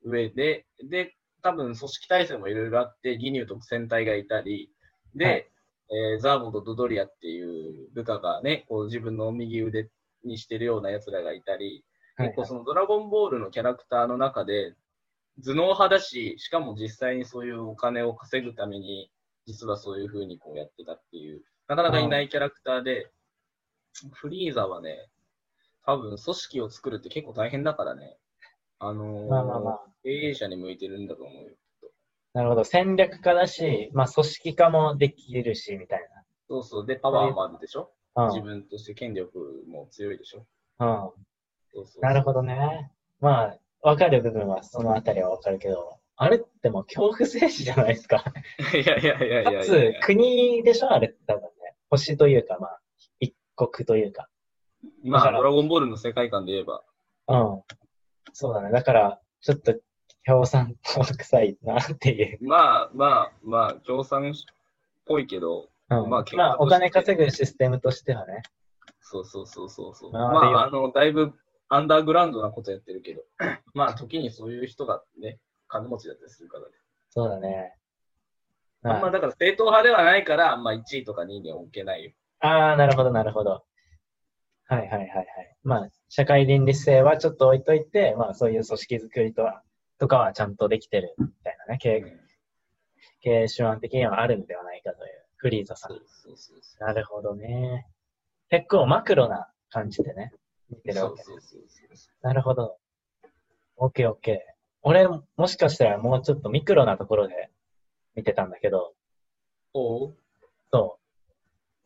[0.04, 0.66] 上で。
[0.82, 4.70] で、多分組織体制もいろいろあって、ギニューと戦隊がいたり、
[5.14, 5.46] で、はい
[5.92, 9.88] えーザーボとドドリアっていう部下がね、こう自分の右腕
[10.24, 11.84] にしてるような奴らがいたり、
[12.16, 14.74] はい結構そのドラゴンボールのキャラクターの中で、
[15.42, 19.10] 頭脳派だし、しかも実際にそういうお金を稼ぐために、
[19.50, 23.10] 実はそういう風にこうやってたっていう、なかなかいないキャラクターで、
[24.12, 25.08] フリーザはね、
[25.84, 28.16] 多分組織を作るって結構大変だからね、
[28.78, 29.80] あのーまあまあまあ。
[30.04, 31.50] 経営者に向いてるんだと思うよ。
[32.32, 32.64] なるほど。
[32.64, 36.08] 戦略家だし、まあ、組織化もできるし、みたい
[36.48, 36.86] そうそう。
[36.86, 37.92] で、パワーもあるでしょ？
[38.14, 38.28] な。
[38.28, 40.46] 自分として権力も強いでしょ？
[40.78, 40.88] うん。
[40.88, 41.10] うん。
[41.74, 42.90] そうそうなるほどね。
[43.20, 48.22] まあ、わかる部分は、そのあたりはわかるけど、あれってもう恐怖政治じゃないですか。
[48.74, 51.48] いやいやいやいやいかやつ、国でしょあれって多分ね。
[51.88, 52.80] 星というか、まあ、
[53.20, 54.28] 一国というか。
[55.02, 56.82] まあ、ドラゴンボールの世界観で言えば。
[57.28, 57.62] うん。
[58.34, 58.70] そうだね。
[58.70, 59.74] だから、ちょっと、
[60.26, 62.38] 共産党臭いなっていう。
[62.46, 64.34] まあまあまあ、共産っ
[65.06, 66.10] ぽいけど、うん。
[66.10, 68.42] まあ結果まあ、お金稼ぐシステムとしてはね。
[69.00, 70.12] そうそうそうそうそう。
[70.12, 71.32] まあまあ、あの、だいぶ
[71.70, 73.22] アンダーグラウンドなことやってるけど、
[73.72, 75.38] まあ、時にそういう人がね、
[75.70, 76.72] 金持ちだったりするからね。
[77.10, 77.74] そうだね。
[78.82, 82.12] あんままだから正統派ではないから、あんま1位とか2位には置けないよ。
[82.40, 83.64] あ、ああ、なるほど、なるほど。
[84.66, 85.26] はいはいはいはい。
[85.62, 89.62] まあ、社会倫理性はちょっと置いといて、まあ、そういう組織づくりとは、
[89.98, 92.02] とかはちゃんとできてるみたいなね、経
[93.20, 96.00] 経営手腕的にはあるんではないかという、フリーザさんそう。
[96.06, 97.86] そうそうそなるほどね。
[98.48, 100.32] 結構マクロな感じでね、
[100.70, 100.94] 見てう。
[100.94, 101.22] るわけ。
[102.22, 102.78] なるほど。
[103.76, 104.59] オッケーオッケー。
[104.82, 107.50] 俺、もしかしたらもうちょっとミクロなところで
[108.14, 108.94] 見てたんだけど、
[109.74, 110.16] おう？
[110.72, 111.32] そう。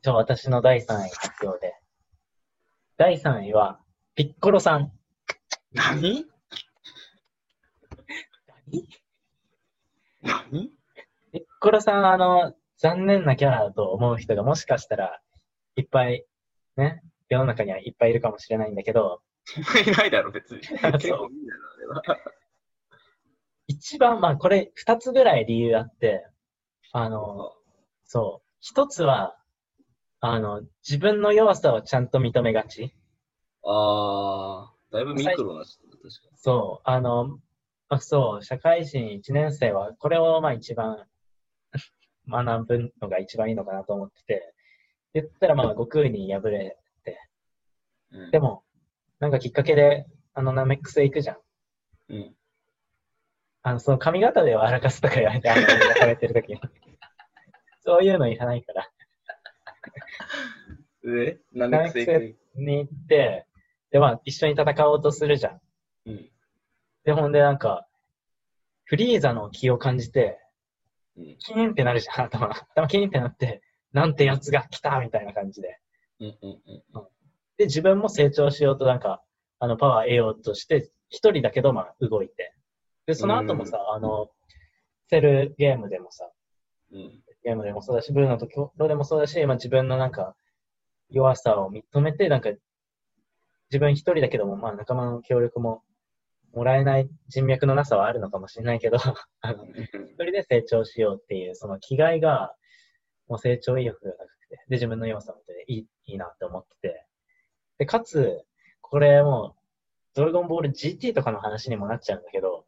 [0.02, 1.74] じゃあ私の第3位発表で。
[2.96, 3.80] 第3位は、
[4.14, 4.92] ピッコロさん。
[5.72, 6.26] 何？
[10.22, 10.70] 何？
[11.32, 15.20] ピッコロさん、あの、残念なキャラだと思う人がもしかしたら
[15.76, 16.24] いっぱい、
[16.76, 19.20] ね、世の中にはいっぱいいるかもしれないんだけど、
[19.86, 20.60] いないだろ、別に。
[20.60, 20.78] 結
[21.08, 22.18] そう構いいんだろ、あれは。
[23.66, 26.26] 一番、まあこれ二つぐらい理由あって、
[26.92, 27.52] あの、
[28.04, 28.48] そう。
[28.60, 29.36] 一つは、
[30.20, 32.94] あの、自分の弱さをちゃんと認めがち。
[33.64, 36.88] あー、だいぶミクロな人だ、確かそう。
[36.88, 37.38] あの、
[37.88, 41.04] あそう、社会人1年生は、これをまあ一番
[42.28, 44.54] 学ぶのが一番いいのかなと思ってて、
[45.14, 47.18] 言ったらまあ悟空に敗れて、
[48.12, 48.20] に。
[48.20, 48.62] うんでも、
[49.20, 51.36] なんかきっかけで、あの、ナメックスへ行くじゃん。
[52.10, 52.36] うん。
[53.66, 55.62] あの、その髪型では荒かすとか言われて、あの、
[55.98, 56.60] されてる時に。
[57.80, 58.90] そういうのいらないから。
[61.02, 62.36] で、ナメックス行く。
[62.56, 63.46] に行って、
[63.90, 65.60] で、まあ、一緒に戦おうとするじゃん。
[66.06, 66.30] うん。
[67.04, 67.88] で、ほんでなんか、
[68.84, 70.40] フリーザの気を感じて、
[71.16, 71.36] うん。
[71.38, 72.50] キーンってなるじゃん、頭。
[72.50, 73.62] 頭キーンってなって、
[73.92, 75.78] なんてやつが来たみたいな感じで。
[76.20, 76.38] うん。
[76.42, 76.50] うん。
[76.50, 77.08] うん。
[77.56, 79.22] で、自分も成長しようとなんか、
[79.58, 82.52] あの、パワー得ようとして、一人だけど、まあ、動いて。
[83.06, 84.30] で、その後もさ、あの、
[85.08, 86.30] セルゲームでもさ、
[86.92, 87.22] うん。
[87.44, 90.34] ゲームでもそうだし、ブルーのところでもそうだし、まあ自分のなんか、
[91.10, 92.50] 弱さを認めて、なんか、
[93.70, 95.82] 自分一人だけども、まあ仲間の協力も
[96.54, 98.98] もらえない人脈のなさはあるのかもしれないけど、
[99.40, 102.54] あの、一人で成長しようっていう、その気概が、
[103.28, 107.06] もう成長意欲が高くて、で、自分の要素もていい、いいなって思ってて、
[107.78, 108.44] で、かつ、
[108.80, 109.60] これもう、
[110.14, 112.64] ドラゴンボール GT とかの話にもなっちゃうんだけど、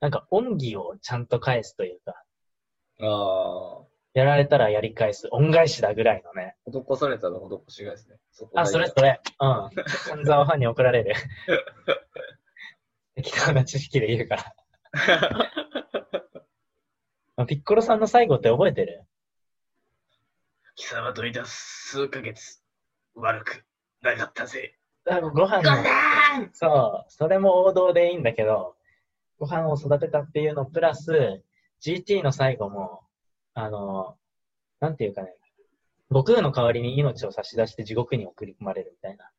[0.00, 2.22] なんか恩義をちゃんと返すというか、
[3.00, 3.88] ああ。
[4.14, 6.56] やられたらやり返す、恩返しだぐらいのね。
[6.66, 8.16] 施されたら施しがいですね。
[8.32, 9.20] そあ、それそれ。
[9.40, 9.48] うん。
[10.10, 11.14] 半沢ファンに怒られる。
[13.14, 14.44] 適当な知識で言うから。
[17.46, 19.04] ピッコロさんの最後って覚えてる？
[20.74, 22.62] 貴様といた数ヶ月、
[23.14, 23.64] 悪く
[24.00, 24.78] なかったぜ。
[25.08, 28.76] あご飯の、そう、それも王道でいいんだけど、
[29.38, 31.42] ご飯を育てたっていうのプラス、
[31.80, 33.00] GT の最後も、
[33.54, 34.16] あの、
[34.80, 35.34] なんていうかね、
[36.08, 39.30] 悟空の代わりに命を差し出して地獄に送り込まれるみたいな。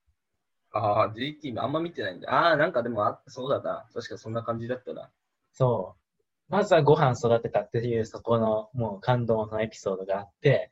[0.71, 2.31] ああ、GT あんま見てないんだ。
[2.31, 3.87] ああ、なんかでもあ、そうだな。
[3.93, 5.09] 確かそんな感じだったな。
[5.51, 5.99] そう。
[6.49, 10.71] まずはご飯育てたっていうそこのもう感動のエピソードがあって、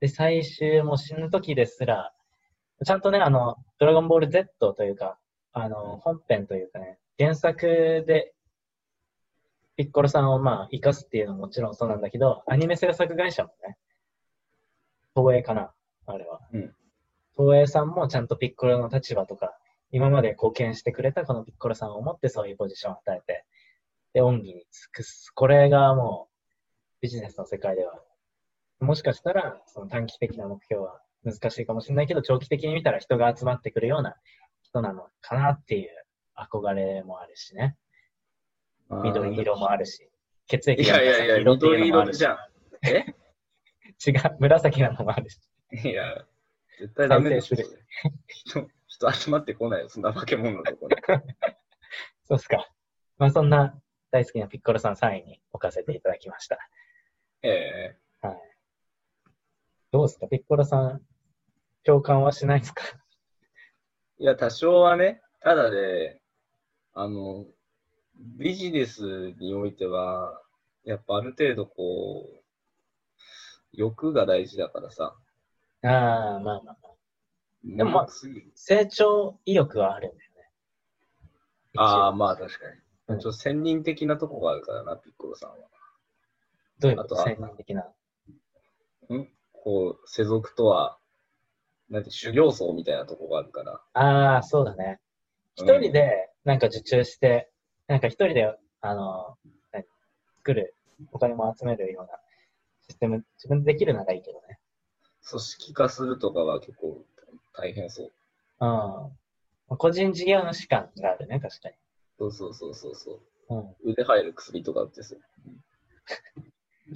[0.00, 2.12] で、最終もう死ぬ時ですら、
[2.84, 5.18] ちゃんとね、あの、ドラゴンボール Z というか、
[5.52, 8.34] あの、本編というかね、原作で、
[9.78, 13.78] ピッコロさんをまあ、生かすっていうのももちろんそうなんだけど、アニメ制作会社もね、
[15.14, 15.72] 東映かな、
[16.06, 16.40] あれは。
[16.52, 16.74] うん
[17.40, 19.56] 東映さんもちゃんとピッコロの立場とか、
[19.92, 23.44] 今まで貢献してくれたこのピッコロさんを思ってそういうポジションを与えて、
[24.12, 25.30] で、恩義に尽くす。
[25.32, 27.94] これがもう、ビジネスの世界では、
[28.80, 34.16] もしかしたら、その短期的な目標は難しいかもしれないけど、長期的に見たら人が集まってくるような
[34.62, 35.90] 人なのかなっていう
[36.36, 37.76] 憧れもあるしね。
[38.90, 40.08] 緑色もあるし、
[40.46, 42.38] 血液いやいやいや、紫色っていう緑のもあるし色じゃん。
[42.96, 43.14] え？
[44.06, 45.38] 違う、紫なのもあるし。
[45.72, 46.24] いや、
[46.78, 47.54] 絶対ダメでし
[48.28, 51.02] 人、人集まってこないよ、そんな化け物のところに。
[52.24, 52.70] そうっすか。
[53.18, 53.80] まあそんな
[54.10, 56.58] 大好きなピッコロさん3位に置かせていただきました。
[57.42, 58.38] ええはい。
[59.90, 60.28] どうですか？
[60.28, 61.02] ピッコロさん、
[61.84, 62.84] 共感はしないですか？
[64.18, 66.20] いや、多少はね、ただで、
[66.94, 67.46] あの、
[68.18, 70.40] ビジネスにおいては、
[70.84, 72.42] やっぱある程度こう、
[73.72, 75.16] 欲が大事だからさ。
[75.82, 76.76] ああ、まあまあまあ。
[77.64, 78.08] でもまあ
[78.54, 80.50] 成長意欲はあるんだよね。
[81.76, 82.80] ああ、まあ確かに。
[83.08, 85.56] うんちょっと専任的なとこがあるからな、ピッコロさんは。
[86.78, 87.16] どういうこと？
[87.16, 87.82] 専門的な？
[87.82, 89.28] ん？
[89.52, 90.98] こう、世俗とは、
[91.88, 93.80] なんて修行僧みたいなとこがあるから。
[93.94, 95.00] ああ、そうだね。
[95.54, 97.50] 一うん人でなんか受注して、
[97.88, 99.36] なんか一人で、あの、
[99.72, 99.84] 何
[100.36, 100.74] 作る、
[101.10, 102.18] お金も集めるような
[102.86, 104.58] システム、自分でできるならいいけどね。
[105.28, 107.02] 組織化するとかは結構
[107.54, 108.12] 大変そう。
[108.60, 109.76] うん。
[109.76, 111.74] 個人事業主感があるね、確かに。
[112.18, 113.54] そうそうそうそうそう。
[113.54, 113.90] うん。
[113.90, 115.20] 腕入る薬とか売ってそう。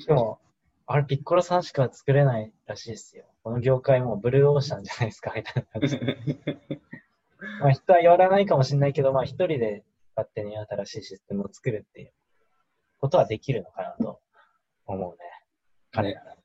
[0.06, 0.40] でも、
[0.86, 3.24] あれ、ピッコロさんしか作れないらしいですよ。
[3.42, 5.98] この業界もうブルーオーシャンじゃないですか、みたいな感じ。
[7.60, 9.84] まあ人はやらないかもしれないけど、まあ一人で
[10.16, 12.12] 勝手に新しいシステムを作るっていう
[13.00, 14.20] ことはできるのかなと
[14.86, 15.16] 思うね。
[15.90, 16.36] 彼なら。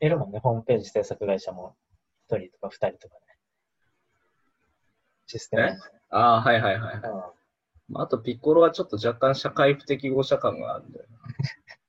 [0.00, 1.76] いるもんね、ホームページ制作会社も
[2.28, 3.20] 一人とか二人とかね。
[5.26, 5.62] システム。
[5.62, 5.76] え？
[6.10, 6.94] ああ、はいはいはい。
[6.96, 7.02] うん
[7.88, 11.06] まああと、ピッコロはちょっと若干社会不適合者感があるんだよ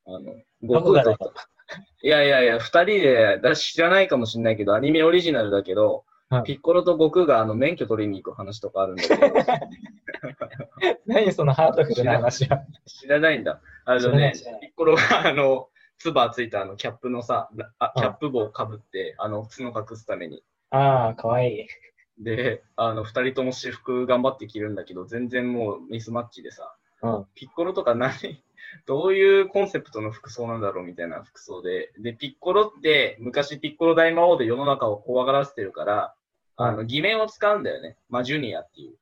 [0.06, 0.16] な。
[0.16, 1.32] あの、ど悟空と。
[2.02, 9.34] いやいやいや、二人で、だ知らないかもしれないけど、アニメオリジナルだけど、はいピッコロと悟空があの免許取りに行く話とかあるんだけど、
[11.06, 12.64] 何そのハートフルな話は。
[12.86, 13.60] 知らないんだ。
[13.84, 15.68] あのねピッコロがあの、
[15.98, 20.42] ツバついたあのキャップのさ、あうんキャップ帽をかぶって、あの、角隠すために。
[20.70, 22.24] ああ、かわいい。
[22.24, 27.26] で、あの、二人とも私服頑張って着るんだけど、全然もうミスマッチでさ、うん。
[27.34, 28.12] ピッコロとか何、
[28.86, 31.92] どういうコンセプトの服装なんだろうみたいな服装で。
[31.98, 36.14] で、ピッコロって昔ピッコロ大魔王で世の中を怖がらせてるから、
[36.62, 37.96] あの、偽名を使うんだよね。
[38.08, 38.96] マジュニアっていう。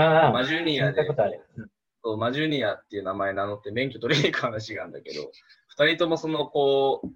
[0.00, 1.02] ああ、マジュニ聞アで、
[2.04, 5.32] そうマジュニアっていう名前名乗って免許取りに行く話があるんだけど、
[5.68, 7.08] 二人ともその、こう、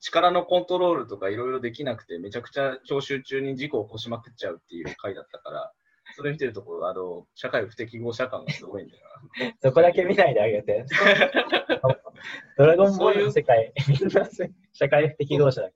[0.00, 5.72] 力のコントロールとかいろいろできなくて、めちゃくちゃ教習中に事故を起こしまくっちゃうっていう回だったから、
[6.14, 9.00] それ見てるところ、あの、社会不適合者感がすごいんだよ
[9.40, 9.54] な。
[9.60, 10.84] そこだけ見ないであげて。
[12.56, 14.28] ドラゴンボールの世界、 みんな
[14.72, 15.74] 社会不適合者だか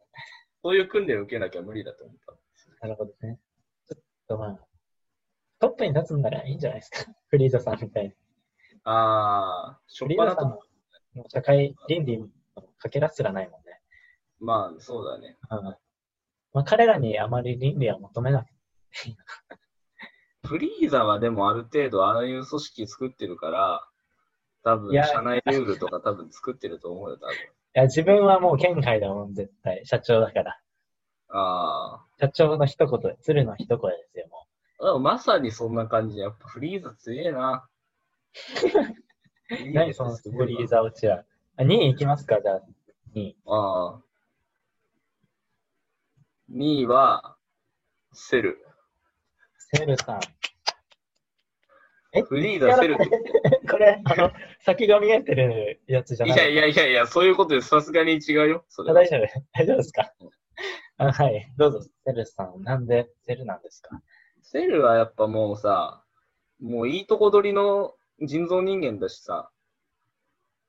[0.62, 2.34] そういう訓練を受けなきゃ無理だと思った。
[2.83, 2.89] ら。
[2.89, 3.39] なるほどね。
[3.89, 4.59] ちょっとまあ、
[5.59, 7.12] トップに立つんならいいんじゃないですか。
[7.28, 8.14] フリーザさんみたいに。
[8.85, 10.62] ああ、しょっぱなと、も
[11.28, 12.28] 社会倫理の
[12.78, 13.80] かけらすらないもんね。
[14.41, 15.39] まあ、そうだね。
[15.51, 15.76] うん
[16.55, 19.16] まあ、彼らにあまり倫理は求めなくてい。
[20.47, 23.89] フリーザはでもある程度ああいう組織作ってるから、
[24.64, 27.35] 多分社内ルールとか多分作ってると思うよ、多分。
[27.35, 27.39] い
[27.74, 29.87] や、自分はもう圏外だもん、絶対。
[29.87, 30.61] 社長だから。
[31.35, 34.47] あ社長の一言、鶴の一声ですよ、も
[34.80, 34.85] あ。
[34.87, 37.68] でもまさにそんな感じで、やっぱフリーザ強えな。
[39.51, 39.72] う。
[39.72, 41.24] 何そのフリーザ落ちは。
[41.57, 42.62] あ、2位行きますか、じゃあ。
[43.14, 43.37] 2位。
[43.47, 44.03] ああ。
[46.51, 47.37] 2位は、
[48.12, 48.59] セル。
[49.59, 50.20] セルさん。
[52.14, 52.97] えフリーザ、セル。
[53.70, 57.68] これ、あの、先が見えてるやつじゃないいやいやいやいや、そういうことです。
[57.68, 58.64] さすがに違うよ。
[58.68, 60.12] それはあ大丈夫大丈夫ですか？
[60.98, 61.53] あはい。
[61.57, 62.62] どうぞ、セルさん。
[62.62, 64.03] なんでセルなんですか？
[64.42, 66.05] セルはやっぱもうさ、
[66.61, 69.50] もういいとこ取りの人造人間だしさ、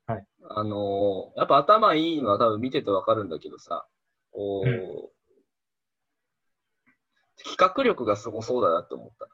[0.06, 0.26] はい。
[0.50, 3.86] あのーやっぱ頭いいのは多分見ててわかるんだけどさ、
[4.32, 5.10] こう、うん
[7.36, 9.28] 企画力がすごそうだなって思った。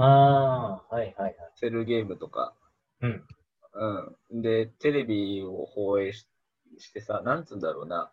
[0.00, 1.36] ああ、はいはいはい。
[1.56, 2.54] セルゲームとか。
[3.00, 3.26] うん。
[4.30, 4.42] うん。
[4.42, 6.28] で、テレビを放映し
[6.78, 8.12] してさ、なんつうんだろうな。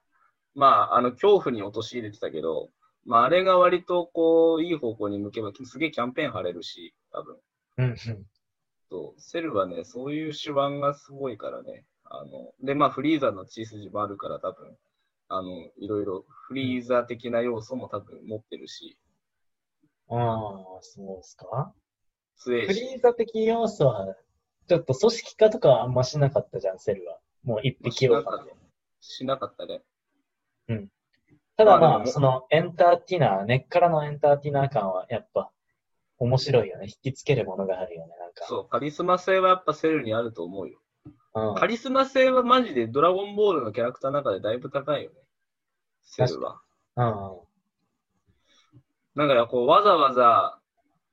[0.56, 2.70] まあ、あの、恐怖に陥れてたけど、
[3.06, 7.38] まあ、あれが割とこう、いい方向に向けば、すげえキャンペーン張れるし、多分。
[7.78, 7.95] うんうん。
[8.89, 11.86] そう、セルはね、そういう手腕がすごいからね。
[12.06, 14.78] あの、で、まあ、フリーザの血筋もあるから、多分、
[15.28, 18.97] あの、いろいろ、フリーザ的な要素も多分持ってるし、
[20.08, 21.74] ああ、そうですか？
[22.38, 22.80] フ強いし。
[22.80, 24.16] リーザ的要素は、
[24.68, 27.20] ちょっと組織化とかはあんましなかったじゃん、セルは。
[27.43, 28.20] もう一匹を
[29.01, 29.76] しなかったし
[30.68, 30.88] なかっ
[31.57, 35.51] ただまあ、そのエンターテイナー、根っからのエンターテイナー感はやっぱ
[36.18, 36.86] 面白いよね。
[36.88, 38.45] 引きつけるものがあるよね、なんか。
[38.45, 40.80] そう、カリスマ性はやっぱセルにあると思うよ。
[41.36, 41.55] うん。
[41.55, 45.18] カリスマ性はマジでドラゴンボールのキャラクターの中でだいぶ高いよね。
[46.03, 46.61] セルは。
[46.95, 47.45] うん。
[49.16, 50.59] なんかこう、わざわざ、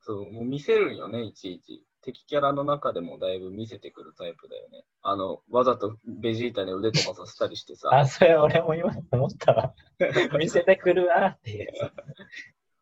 [0.01, 1.85] そう、もう見せるんよね、いちいち。
[2.03, 4.85] 敵キャラの中でもだいぶ見せてくるタイプだよね。
[5.03, 7.91] あの、わざとベジータに腕とかさせたりしてさ。
[7.93, 9.75] あ、それ俺も今思ったわ。
[10.39, 11.69] 見せてくるわっていう。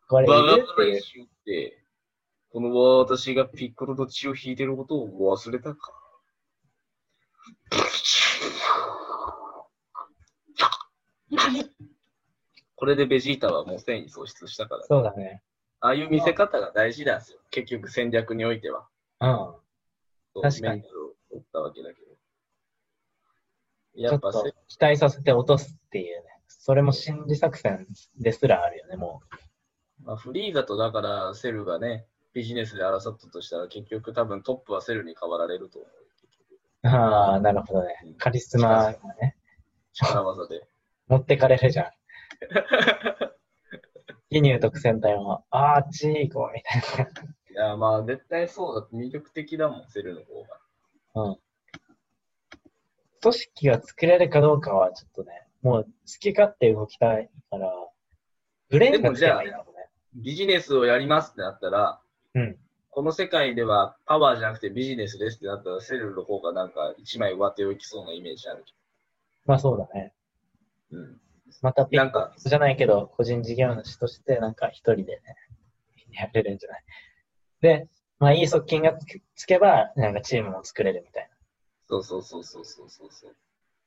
[0.08, 0.94] これいバカるっていう。
[0.94, 1.84] バカしって、
[2.50, 5.92] この私がピッコロの血を引いてることを忘れたか。
[12.74, 14.82] これでベジータはもう繊維喪失したから。
[14.84, 15.42] そうだね。
[15.80, 17.38] ああいう見せ方が大事なんですよ。
[17.50, 18.88] 結局戦略においては。
[19.20, 20.42] うん。
[20.42, 22.10] 確かに取ったわけだけど。
[23.94, 26.24] やっぱせ期待させて落とすっていうね。
[26.46, 27.86] それも心理作戦
[28.18, 29.22] ですらあるよね、も
[30.04, 35.90] まあ、フリーザとだからセルがね、ビジネスで争ったとしたら結局多分トップはセルに変わられると思う。
[36.82, 37.94] ああ、なるほどね。
[38.18, 39.36] カリスマがね、
[39.92, 40.66] 力技で。
[41.08, 41.90] 持ってかれるじゃん。
[44.30, 46.82] ギニュー特戦隊も、あーあっち行こうみたい
[47.50, 50.48] いや、まあ絶対そうだって魅力的だもん、セルの方が。
[51.14, 51.22] な。
[51.22, 51.38] うん。
[53.22, 55.90] 組織が作れるかどうかはちょっとね、もう好
[56.20, 57.72] き勝手動きたいから、
[58.70, 59.88] ブレーンがつけばいいんだろうね。
[60.14, 62.00] ビジネスをやりますってなったら、
[62.34, 62.56] うん。
[62.92, 68.72] この世界ではパワーじゃなくてビジネスですってなったら、セルの方がなんか一枚上手をいきそうなイメージあるけ
[69.44, 70.12] まあそうだね。
[70.90, 70.98] ど。
[70.98, 71.20] うん。
[71.62, 75.20] またピんか、じゃないけど、個人事業主としてなんか一人でね、
[76.12, 76.84] やれるんじゃない？
[77.60, 77.88] で、
[78.18, 78.96] まあいい側近が
[79.34, 81.30] つけば、なんかチームも作れるみたい
[81.88, 83.36] そうそうそうそうそうそうそう。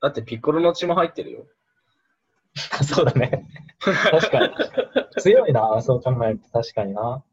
[0.02, 1.46] だってピッコロの血も入ってるよ。
[2.78, 2.84] な。
[2.84, 3.48] そうだね。
[3.80, 4.54] 確かに。
[5.20, 7.24] 強いな、そう考えると確かにな。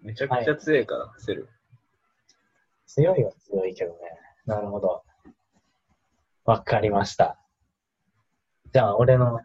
[0.00, 1.48] めちゃくちゃ強いから、セル。
[2.86, 3.98] 強いは強いけどね。
[4.46, 5.04] なるほど。
[6.44, 7.38] わかりました。
[8.72, 9.40] じゃあ、俺の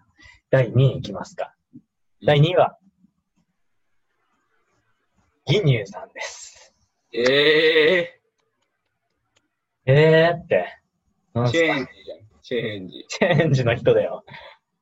[0.50, 1.54] 第2位いきますか。
[2.26, 2.79] 第2位は、
[5.50, 6.76] ギニューさんです。
[7.12, 8.22] ええ
[9.88, 10.80] えーって。
[11.52, 12.20] チェーンジじゃん。
[12.44, 13.06] チェーンジ。
[13.08, 14.24] チェーンジの人だよ。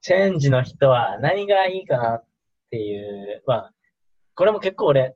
[0.01, 2.25] チェーンジの人は何がいいかなっ
[2.69, 3.73] ていう、まあ、
[4.35, 5.15] これも結構俺、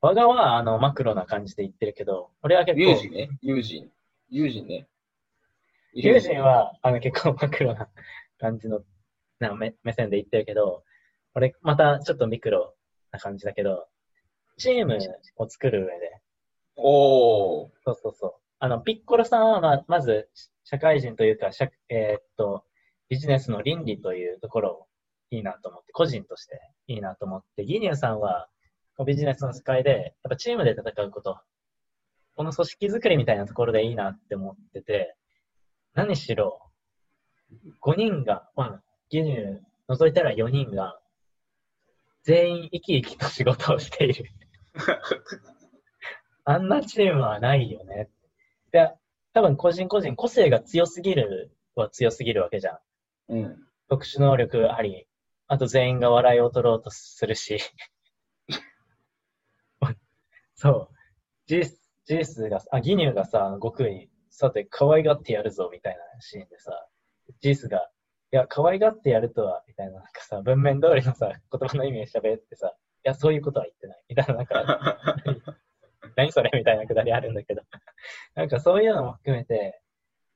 [0.00, 3.28] 我がはあのマクロな感じで言ってるけど、俺は結構、ユージね。
[3.40, 3.90] ユージン。
[4.28, 4.88] ユージンね。
[5.94, 7.88] ユージンはあの結構マクロな
[8.40, 8.80] 感じの
[9.38, 10.82] な目目線で言ってるけど、
[11.36, 12.74] 俺またちょっとミクロ
[13.12, 13.86] な感じだけど、
[14.58, 14.98] チーム
[15.36, 16.20] を作る上で、
[16.76, 17.68] おー。
[17.84, 18.34] そうそうそう。
[18.58, 20.28] あの、ピッコロさんはままず、
[20.64, 22.64] 社会人というか、社えーっと、
[23.08, 24.86] ビジネスの倫理というところを
[25.30, 28.48] いいなと思って、個人としていいなと思って、ギニューさんは、
[29.06, 31.38] ビジネスの世界で、やっぱチームで戦うこと、
[32.36, 35.16] この組織づくりみたいなところでいいなって思ってて、
[35.94, 36.60] 何しろ、
[37.80, 41.00] 5人が、まあ、ギニュー除いたら4人が、
[42.22, 44.26] 全員生き生きと仕事をしている。
[46.44, 48.08] あんなチームはないよね。
[48.72, 48.94] いや、
[49.32, 52.78] 多分個人個人個性が強すぎるは強すぎるわけじゃん。
[53.28, 53.68] うん。
[53.88, 55.06] 特殊能力あり、
[55.46, 57.58] あと全員が笑いを取ろうとするし。
[60.54, 60.88] そう。
[61.46, 66.86] ジース、ジースが、あ、ギニューがさ、悟空に、さて、可愛がってやるぞ、みたいなシーンでさ、
[67.40, 67.90] ジースが、
[68.32, 72.72] いや、可愛がってやるとは、みたいな、なんかさ、文面通りのさ、言葉の意味で喋ってさ、い
[73.04, 74.98] や、そういうことは言ってない、みたいな、なんか、
[76.16, 77.62] 何それみたいなくだりあるんだけど、
[78.34, 79.80] なんかそういうのも含めて、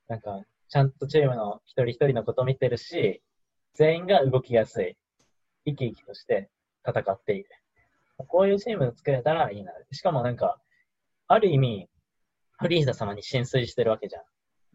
[0.08, 3.22] なんか、ちゃんとチームの一人一人のこと見てるし、
[3.74, 4.96] 全員が動きやすい、
[5.66, 6.50] 生き生きとして
[6.86, 7.48] 戦っている。
[8.28, 9.72] こういうチームを作れたらいいな。
[9.90, 10.60] しかもなんか、
[11.28, 11.88] ある意味、
[12.58, 14.22] フリーザ様に浸水してるわけじゃん。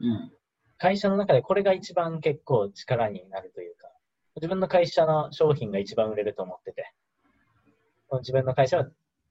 [0.02, 0.34] うん。
[0.78, 3.88] 会社の中でこれが一番結構力になるというか、
[4.36, 6.94] 自分の会社の商品が一番売れると思ってて、
[8.20, 8.86] 自分の会社は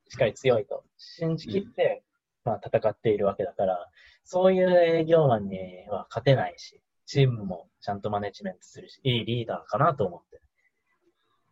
[0.09, 2.03] しっかり強いと信じきって、
[2.45, 3.89] まあ、戦っているわけだから、
[4.25, 5.59] そういう営業マンに
[5.89, 10.43] は勝てないし、チームもちゃんとマネジメントするし、いいリーダーかなと思ってる。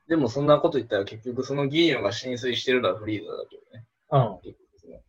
[0.08, 3.86] でもそんなこと言ったら結局そのギーニョが浸水してるのはフリーザだけどね。
[4.10, 4.40] うん。
[4.42, 5.00] 結局その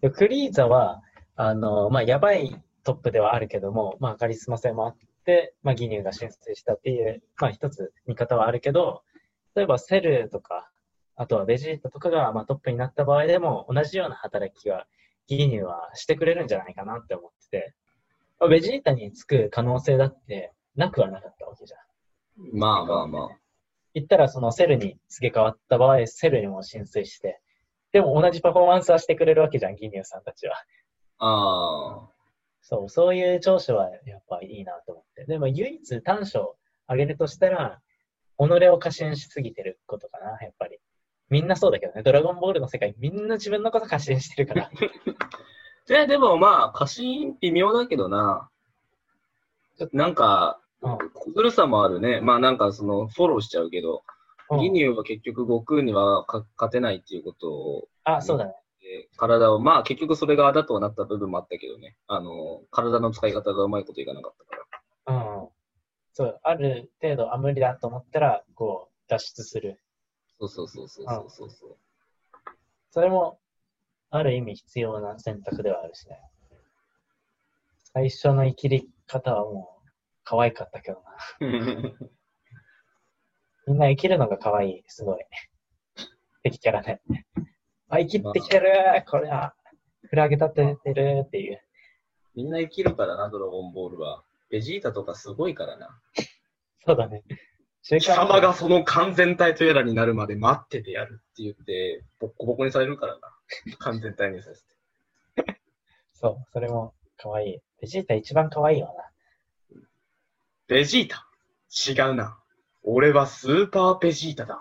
[0.00, 1.02] でクリーザは、
[1.36, 9.02] あの、まあ、やばいトップではあるけども、まあ、カリスマ性もあって、まあ、ギニューが申請したっていう、まあ、一つ見方はあるけど、
[9.54, 10.70] 例えばセルとか、
[11.20, 14.86] あとはベジータとかが、まあ、トップになった場合でも、同じような働きは、
[15.26, 17.74] ギニューはしてくれるんじゃないかなって思ってて、
[18.38, 22.56] まあベジータにつく可能性だってなくはなかったわけじゃん。
[22.56, 23.38] まあまあまあ。
[23.94, 27.40] 言ったらそのセルに付け替わった場合、セルにも申請して、
[27.90, 30.54] でも同じパフォーマンスはしてくれるわけじゃん、ギニューさんたちは。
[31.18, 32.08] ああ。
[32.60, 35.24] そう、そういう長所はやっぱいいなと思って。
[35.24, 36.56] でも唯一短所を
[36.86, 37.80] 挙げるとしたら、
[38.38, 40.78] 己を過信しすぎてることかな、やっぱり。
[41.30, 44.70] みんなそうだけどね、ドラゴンボールの世界みんな自分のこと過信してるから。
[45.88, 48.50] いや、でもまあ、過信微妙だけどな。
[49.92, 52.20] なんか、うん小ずるさもあるね。
[52.20, 54.02] まあなんかその、フォローしちゃうけど、
[54.60, 58.54] ギニューは結局悟空にはか勝てないっていうことを、あ、そうだね。
[58.80, 61.96] で体を、まあ結局それがあだとはなった部分もあったけどね。
[62.06, 64.56] あの、体の使い方がうまいこといかなかったか
[65.12, 65.42] ら。
[65.42, 65.48] うん。
[66.14, 69.80] そう、ある程度、あ、無理だと思ったら、こう、脱出する。
[70.40, 71.76] そうそうそうそうそうそうそう。
[72.90, 73.40] それも、
[74.10, 76.18] ある意味必要な選択ではあるしね。
[77.92, 79.88] 最初の生きり方はもう、
[80.24, 81.16] 可愛かったけどな。
[83.66, 85.24] みんな生きるのが可愛い、すごい。
[86.42, 87.02] 敵キャラで。
[87.88, 88.70] あ、生きってきてる
[89.08, 89.54] これは、
[90.08, 91.60] フラグ立ててるっていう。
[92.34, 94.24] みんな生きるからな、ドラゴンボールは。
[94.48, 96.00] ベジータとかすごいからな。
[96.86, 97.24] そうだね。
[97.88, 103.20] 週貴様がその完全体とやらになるまで待っててやるって言って、ボッコボコにされるからな。
[103.78, 104.62] 完全体にさせ
[105.44, 105.56] て。
[106.12, 107.58] そう、それも可愛い。
[107.80, 109.80] ベジータ一番可愛いよな。
[110.66, 111.26] ベジータ？
[111.70, 112.38] 違うな。
[112.82, 114.60] 俺はスーパーベジータだ。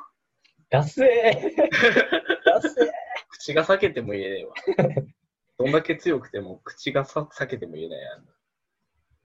[0.69, 1.55] ダセー
[2.45, 2.91] ダセー
[3.29, 4.53] 口が裂けても言えねえわ。
[5.59, 8.25] どんだけ強くても口がさ裂けても言えないやん。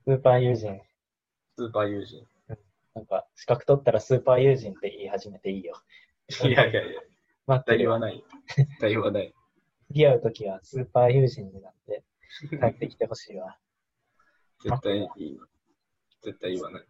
[0.05, 0.81] スーパー友人。
[1.57, 2.27] スーパー友人。
[2.95, 5.81] なんか、資格取ったらスーパー友人って言い始めていいよ。
[6.45, 7.01] いやいやいや、
[7.47, 8.23] 待って言わない。
[8.81, 9.35] 言わない。
[9.89, 12.03] 付き合うときはスーパー友人になって
[12.51, 13.59] 帰ってきてほしいわ。
[14.63, 15.41] 絶対いい。
[16.23, 16.87] 絶対言わない。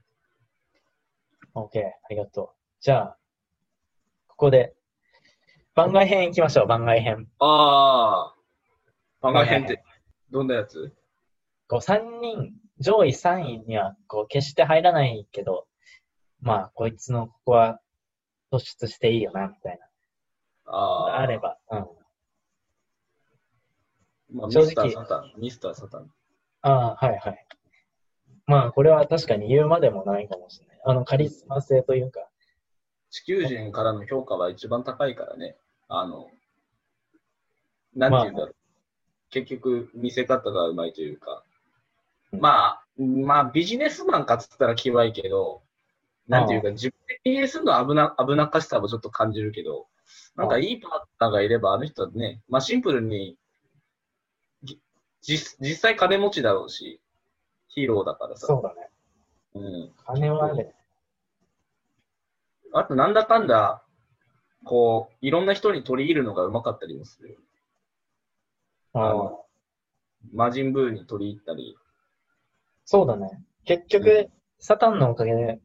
[1.55, 2.49] OK、ありがとう。
[2.81, 3.17] じゃあ、
[4.29, 4.75] ここで、
[5.75, 7.29] 番外編行きましょう、番外編。
[7.39, 8.35] ああ。
[9.21, 9.83] 番外編って、
[10.31, 10.93] どんなやつ？
[11.69, 15.67] こう、3人、上位3位には、こう、決して入らないけど、
[16.43, 17.81] まあ、こいつのここは
[18.53, 20.73] 突出していいよな、みたいな。
[20.73, 21.21] ああ。
[21.21, 21.79] あれば、うん。
[24.35, 25.33] まあ、ミ正直スターサタン。
[25.39, 26.11] ミスターサタン。
[26.63, 27.47] ああ、はいはい。
[28.47, 30.81] まあ、これは確かに言うまでもないかもしれない。
[30.85, 32.29] あの、カリスマ性というか、
[33.11, 35.57] 地球人からの評価は一番高いからね。
[35.89, 36.29] あの、
[37.95, 38.57] なんていうんだろう。
[39.31, 41.45] 結局、見せ方がうまいというか。
[42.33, 45.63] うんまあ、まあ、ビジネスマンかっつったら気はいいけど、
[46.29, 49.87] なんていうか、自分で経営するのは危な、危なっかしさもちょっと感じるけど、
[50.37, 53.37] なんかいいパートナーがいれば、あの人はね、まあシンプルに、
[54.63, 54.81] じ
[55.21, 57.01] 実実際金持ちだろうし、
[57.69, 58.47] ヒーローだからさ。
[58.47, 58.89] そうだね。
[59.55, 59.93] うん。
[60.07, 60.75] 金はある。
[62.75, 63.83] あと、なんだかんだ、
[64.65, 67.37] こう、いろんな人に取り入るのがうまかったりもするよ。
[68.95, 69.45] ああの
[70.33, 71.77] 魔人ブーに取り入ったり。
[72.85, 73.43] そうだね。
[73.65, 75.61] 結局、サタンのおかげで、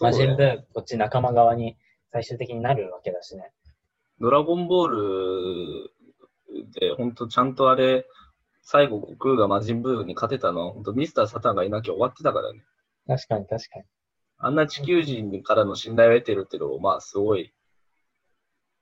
[0.00, 1.76] 魔人ブー、こっち仲間側に
[2.12, 3.52] 最終的になるわけだしね。
[4.20, 5.90] ドラゴンボール
[6.72, 8.06] で、本当ちゃんとあれ、
[8.62, 12.62] 最後、悟空が魔人ブーに勝てたのは、本当ミスター・サタンがいなきゃ終わってたからね。
[13.06, 13.84] 確かに確かに。
[14.38, 17.52] あんな地球人からの信頼を得てるっていうのも、まあ、すごい。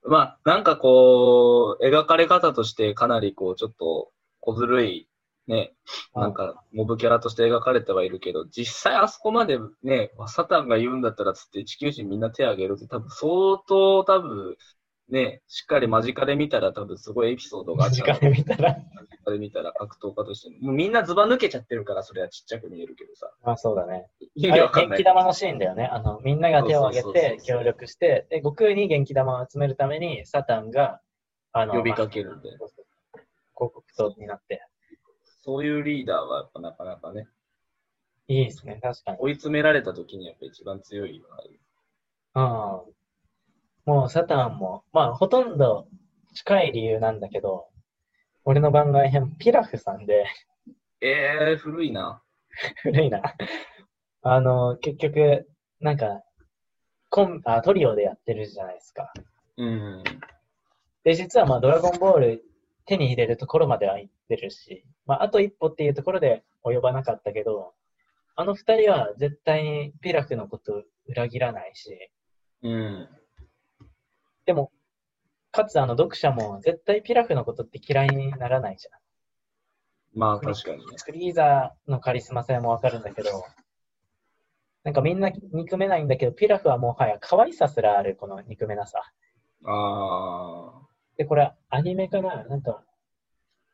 [0.05, 5.09] まあ、なんかこう、描かれ方としてかなりこう、ちょっと小ずるい、
[5.47, 5.73] ね、
[6.15, 14.55] なんか、モブキャラとして描かれてはいるけど、実際あそこまでね、サタンが言うんだったらつって地球人みんな手挙げるって多分相当多分、
[15.09, 18.69] ね、しっかり間近で見たら多分すごいエピソードがあった時間で見たら。
[18.71, 20.67] 間近で見たら格闘家としても。
[20.67, 23.29] もうみんなズバ抜けちゃってるから、それはちっちゃく見えるけどさ。
[23.43, 24.07] まあそうだね。
[24.35, 24.97] 意味わかんない。
[24.97, 25.85] 元気玉のシーンだよね。
[25.85, 31.01] あの、みんなが手を挙げて協力して、で、悟空に元気玉を集めるために、サタンが、
[31.51, 32.71] あの、呼びかけるんで広
[33.55, 34.65] 告塔になって。
[35.45, 37.27] そういうリーダーはやっぱなかなかね、
[38.29, 39.17] いいですね、確かに。
[39.19, 41.25] 追い詰められた時にやっぱ一番強いよ
[42.33, 42.41] な。
[42.41, 43.93] うん。
[43.93, 45.87] もうサタンも、まあほとんど
[46.33, 47.67] 近い理由なんだけど、
[48.45, 50.25] 俺の番外編、ピラフさんで、
[51.01, 51.09] え
[51.51, 52.23] えー、古いな。
[52.81, 53.21] 古いな。
[54.21, 55.49] あの、結局、
[55.81, 56.23] なんか、
[57.09, 59.11] コンあ、トリオでやってるじゃないですか。
[59.57, 60.03] うん。
[61.03, 62.45] で、実はまあドラゴンボール
[62.85, 67.73] 手に入れるところまでは行ってるし、まああと一歩っていうところで及ばなかったけど、
[68.35, 72.09] あの二人は絶対にピラフのことを裏切らないし、
[72.63, 73.09] うん。
[74.45, 74.71] でも、
[75.51, 80.19] かつあの読者も絶対ピラフのことって嫌いにならないじゃん。
[80.19, 80.83] まあ確かにね。
[81.03, 83.29] フリーザーのカリスマ性もわかるんだけど、
[84.83, 89.01] なんかみんな憎めないんだけど、ピラフはもはや可愛さすらある、この憎めなさ。
[89.65, 90.82] あ
[91.17, 92.43] で、これアニメかな？
[92.45, 92.83] なんか、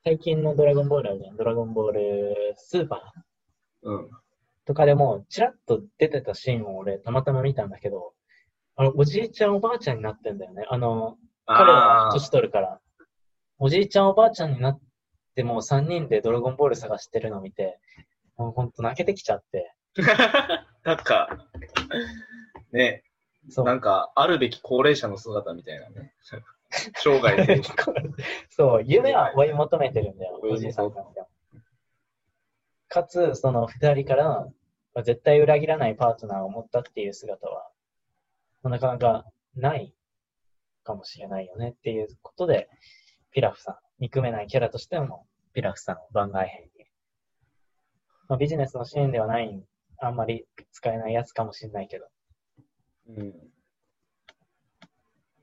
[0.03, 1.37] 最近のドラゴンボールあるじゃん。
[1.37, 2.99] ドラゴンボールスーパー？
[2.99, 3.13] あ、
[3.83, 4.09] うん。
[4.65, 8.13] とかでも、ちらっと出てたシーンを俺たまたま見たんだけど、
[8.75, 10.65] あの、おじいちゃんおばあちゃんになってんだよね。
[10.69, 12.79] あの、彼はあ年取るから。
[13.57, 14.79] おじいちゃんおばあちゃんになっ
[15.35, 17.79] てもう3人でドラゴンボール探してるのを見て、
[18.37, 19.73] もうほんと泣けてきちゃって。
[19.97, 20.65] あ。
[20.83, 21.47] なんか、
[22.71, 23.03] ね、
[23.49, 23.65] そう。
[23.65, 26.13] なんか、あるべき高齢者の姿みたいなね。
[26.95, 27.61] 生涯で。
[28.49, 31.27] そう、夢は追い求めてるんだよ、おじいさんなんか。
[32.87, 34.47] かつ、その二人から、
[34.93, 37.69] まあ絶対裏切らないパートナーを持ったっていう姿は、
[38.63, 39.93] まあなかなかない
[40.83, 42.69] かもしれないよねっていうことで、
[43.31, 46.85] ピラフさん、憎めないキャラとしても、ピラフさんを番外編に。
[48.27, 49.63] まあ、ビジネスのシーンではない、
[49.99, 52.07] あんまり使えないやつかもしれないけど、
[53.09, 53.33] うん。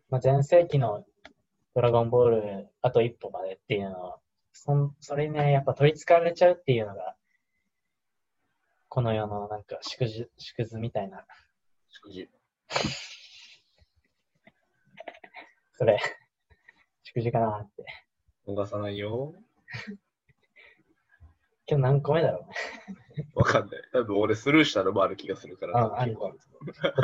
[0.09, 1.05] まあ、前世紀の
[1.77, 4.19] ドラゴンボールあと一歩までっていうのは、
[4.55, 7.15] そんそれにね、やっぱ取り憑かれちゃうっていうのが、
[8.89, 11.27] この世のなんか縮図、縮図みたいな、
[11.91, 12.31] 祝辞。
[15.77, 15.99] それ、
[17.03, 17.85] 縮図かなって。
[18.49, 19.35] 逃さないよ。
[21.69, 22.49] 今日何個目だろ
[23.37, 23.41] う？
[23.41, 23.83] わかんない。
[23.93, 25.79] 多分俺スルーしたのもある気がするから。
[25.79, 26.33] あある言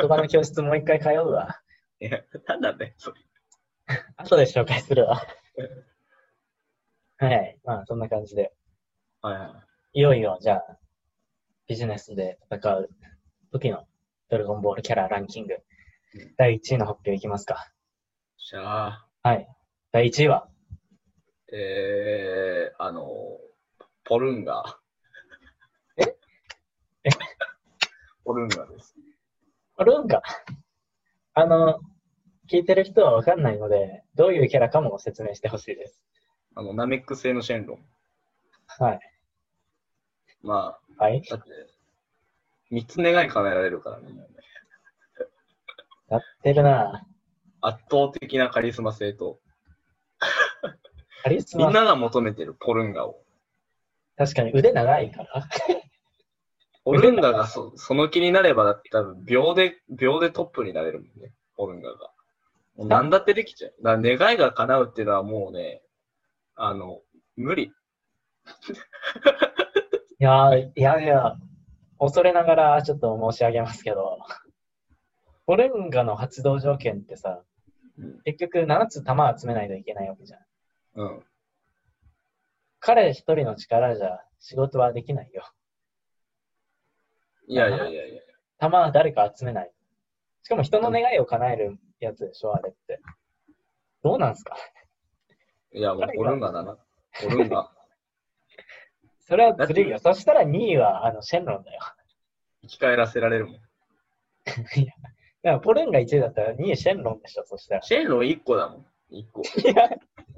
[0.09, 1.61] 葉の教室もう一回通うわ。
[1.99, 3.21] いや、なんだね、それ。
[4.17, 5.21] 後で紹介するわ。
[7.17, 7.59] はい。
[7.63, 8.53] まあ、そんな感じで。
[9.21, 9.63] はいは
[9.93, 9.99] い。
[9.99, 10.77] いよいよ、じゃあ、
[11.67, 12.89] ビジネスで戦う
[13.51, 13.87] 時の
[14.29, 15.53] ドラゴンボールキャラランキング
[16.15, 16.35] うん。
[16.37, 17.71] 第1位の発表いきますか。
[18.37, 19.47] じゃあ、はい。
[19.91, 20.49] 第1位は、
[21.51, 23.39] えー、あの、
[24.03, 24.79] ポルンガ。
[25.97, 26.03] え？
[27.03, 27.09] え
[28.25, 28.95] ポルンガです。
[29.79, 30.21] ルンガ？
[31.35, 31.79] あの、
[32.49, 36.01] 聞いてる人はわかんないので、どういうキャラかも説明してほしいです。
[36.55, 37.79] あの、ナメック星のシェンロン。
[38.67, 38.99] はい。
[40.41, 41.23] まはい。
[41.31, 41.49] あ、だって、
[42.69, 44.07] 三つ願い叶えられるからね。
[46.09, 47.07] やってるな
[47.61, 49.39] 圧倒的なカリスマ性と、
[51.23, 53.23] カリスマみん、なが求めてるポルンガを。
[54.17, 55.47] 確かに腕長いから。
[56.83, 62.12] ポルンガがそその気になれば、多分秒で、秒でトップになれるもんね、ポルンガが。
[62.77, 63.73] 何だってできちゃう。
[63.83, 65.81] だから願いが叶うっていうのはもうね、
[66.55, 67.01] あの、
[67.35, 67.71] 無理。
[70.19, 71.35] いやー、いやいや、
[71.99, 74.19] 恐れながらちょっと申し上げますけど、
[75.45, 77.43] ポルンガの発動条件ってさ、
[77.97, 78.21] うん。
[78.23, 80.41] 結局7つ弾集めないといけないわけじゃん。
[80.95, 81.23] うん。
[82.79, 85.43] 彼一人の力じゃ仕事はできないよ。
[87.47, 88.21] いやいやいやいや。
[88.57, 89.71] 弾は誰か集めない。
[90.43, 92.99] しかも人の願いを叶えるやつでしょ、あれって。
[94.03, 94.55] どうなんすか？
[95.73, 96.77] いや、もうポルンガだな。
[97.21, 97.71] ポルンガ。
[99.25, 99.99] それはずるいよ。
[99.99, 101.79] そしたら2位はあのシェンロンだよ。
[102.61, 103.55] 生き返らせられるもん。
[104.79, 104.87] い
[105.41, 107.81] や、ポルンが1位だったら2位シェンロンでしょ、そしたら。
[107.81, 108.85] シェンロン1個だもん。
[109.11, 109.41] 1個。
[109.59, 109.89] いや、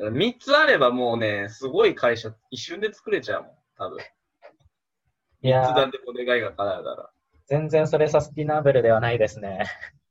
[0.10, 3.56] 3つあればもうね、すごい会社、一瞬で作れちゃうもん。
[3.78, 4.00] 多分。
[5.42, 7.10] いやいつだってお願いが叶うなら。
[7.46, 9.66] 全然それサスティナブルではないですね。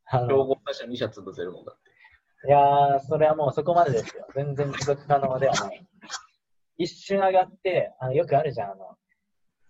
[0.07, 1.91] あ競の合会社2社潰せるもんだって。
[2.47, 4.27] いやー、それはもうそこまでですよ。
[4.35, 5.87] 全然持続可能ではない。
[6.77, 8.97] 一瞬上がって、あのよくあるじゃん、あの、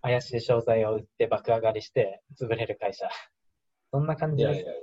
[0.02, 3.08] 怪しい商材を売って爆上がりして潰れる会社。
[3.90, 4.56] そんな感じです。
[4.56, 4.80] いやいやいや。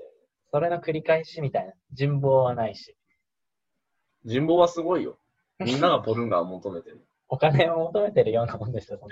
[0.52, 1.74] それの繰り返しみたいな。
[1.92, 2.96] 人望はないし。
[4.26, 5.18] 人望はすごいよ。
[5.60, 7.06] みんながポルンガーを求めてる。
[7.30, 9.00] お金を求めてるようなもんですよ。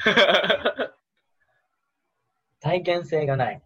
[2.59, 3.61] 体験性がない。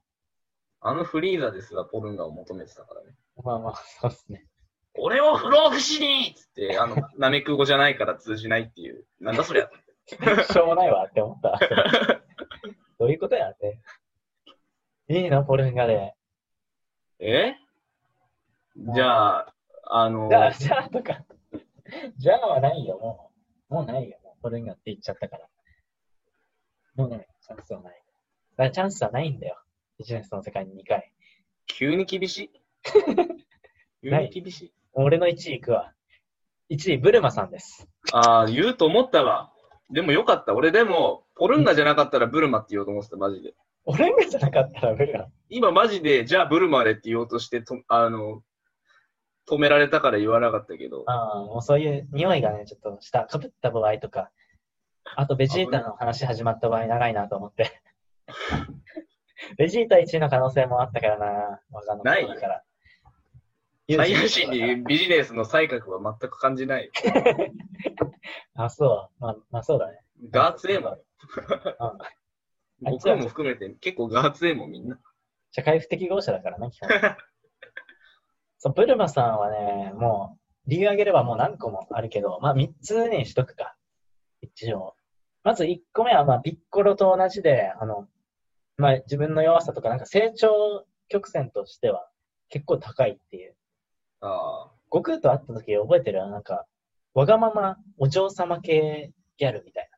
[0.85, 3.15] あのフリーザですらポルンガーを求めてたからね。
[3.41, 4.45] まあまあ、そうですね。
[4.95, 9.05] 俺を不老不死にっつって、あの、ナメク語じゃないから通じないっていう。
[9.21, 9.69] なんだそりゃ。
[10.51, 11.57] しょうもないわって思った。
[12.99, 13.79] どういうことやって。
[15.07, 16.13] いいの、ポルンガで。
[17.19, 17.55] え？
[18.75, 19.53] じゃあ、
[19.85, 21.23] あの、じゃあ、じゃあとか。
[22.17, 23.31] じゃあはないよ、も
[23.69, 23.73] う。
[23.73, 24.41] もうないよ、もう。
[24.41, 25.47] ポルンガって言っちゃったから。
[26.95, 28.03] もうね、チャンスはない。
[28.57, 29.62] だチャンスはないんだよ。
[29.99, 31.11] ビジネスの世界に2回。
[31.67, 32.51] 急に厳し い。
[34.03, 34.73] 急に厳しい。
[34.93, 35.93] 俺の1位行くわ。
[36.69, 37.87] 1位、ブルマさんです。
[38.11, 39.51] ああ、言うと思ったわ。
[39.89, 40.53] でもよかった。
[40.53, 43.53] 俺でも、ポルンガじゃなかったらブルマって言おうと思ってた、マジで。
[43.85, 45.27] 俺がじゃなかったらブルマ。
[45.49, 48.41] 今マジで、じゃあブルマでって言おうとして、とあの、
[49.47, 51.03] 止められたから言わなかったけど。
[51.05, 54.31] ああ、もうそういう匂いがね、ちょっとした、かぶった場合とか、
[55.15, 57.81] あとベジータの話始まった場合長いなと思って。
[59.57, 61.25] ベジータ1位の可能性もあったからな、
[61.71, 62.63] わかんないだから。
[63.95, 66.89] サイヤ人にビジネスの才覚は全く感じない。
[68.55, 69.21] あ、そう。
[69.21, 69.99] まあ、まあそうだね。
[70.31, 70.93] ガーツエモン。
[70.93, 70.99] うん
[72.85, 74.99] 僕らも含めて結構ガーツエモンみんな。
[75.51, 76.89] 社会不適合者だからね、基本。
[78.57, 83.75] そう、ブルマさんはね、もう、理由挙げればもう何個もあるけど、まあ3つにしとくか。
[84.41, 84.95] 一応。
[85.43, 88.07] まず1個目は、まあ、ピッコロと同じで、あの、
[88.77, 92.07] まあ自分の弱さとか、なんか成長曲線としては
[92.49, 93.55] 結構高いっていう。
[94.21, 94.71] ああ。
[94.91, 96.29] 悟空と会った時覚えてる？
[96.29, 96.65] なんか、
[97.13, 99.89] わがままお嬢様系ギャルみたい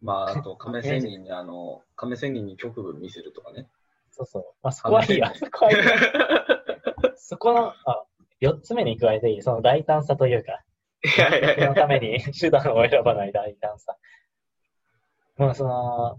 [0.00, 3.62] まあ、あと、亀仙人に、あの、亀仙人に局部見せるとかね。
[3.62, 3.68] な。
[4.12, 4.44] そうそう。
[4.62, 5.34] まあそこはいいわ。
[5.34, 5.84] そこはいいわ。
[7.16, 8.04] そこの、あ、
[8.40, 10.62] 4つ目に加えていい、その大胆さというか、
[11.04, 11.64] いやいやいや。
[11.64, 13.96] そのために手段を選ばない大胆さ。
[15.36, 16.18] もうその、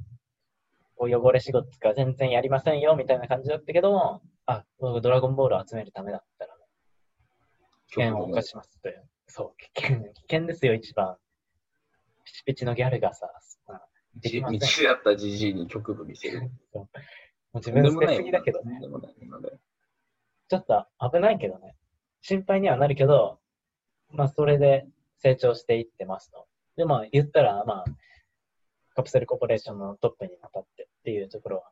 [1.00, 6.54] こう汚れ仕事とか全然やりませんよみたいな感じだったけども、あ、僕ドラゴンボールを集めるためだったら、
[7.88, 9.08] 危険を犯しますという。
[9.28, 11.16] そう、危険、危険ですよ、一番。
[12.26, 13.32] ピチピチのギャルがさ、
[13.66, 16.52] まあできません道だったじじいに局部見せる。
[16.74, 16.89] も
[17.54, 18.82] う自分捨てすぎだけどね。
[20.50, 21.78] ちょっと危ないけどね。
[22.22, 23.39] 心配にはなるけど、
[24.12, 24.86] まあ、それで
[25.20, 26.45] 成長していってますと。
[26.76, 27.86] で、まあ、言ったら、まあ、
[28.95, 31.72] カプセルコーポレーションのトップに当たってっていうところは、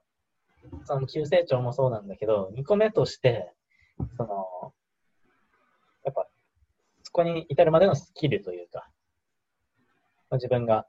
[0.85, 3.53] その急成長もそうなんだけど、2個目として、
[4.17, 4.73] その、
[6.03, 6.27] やっぱ、
[7.03, 8.89] そこに至るまでのスキルというか、
[10.29, 10.87] まあ自分が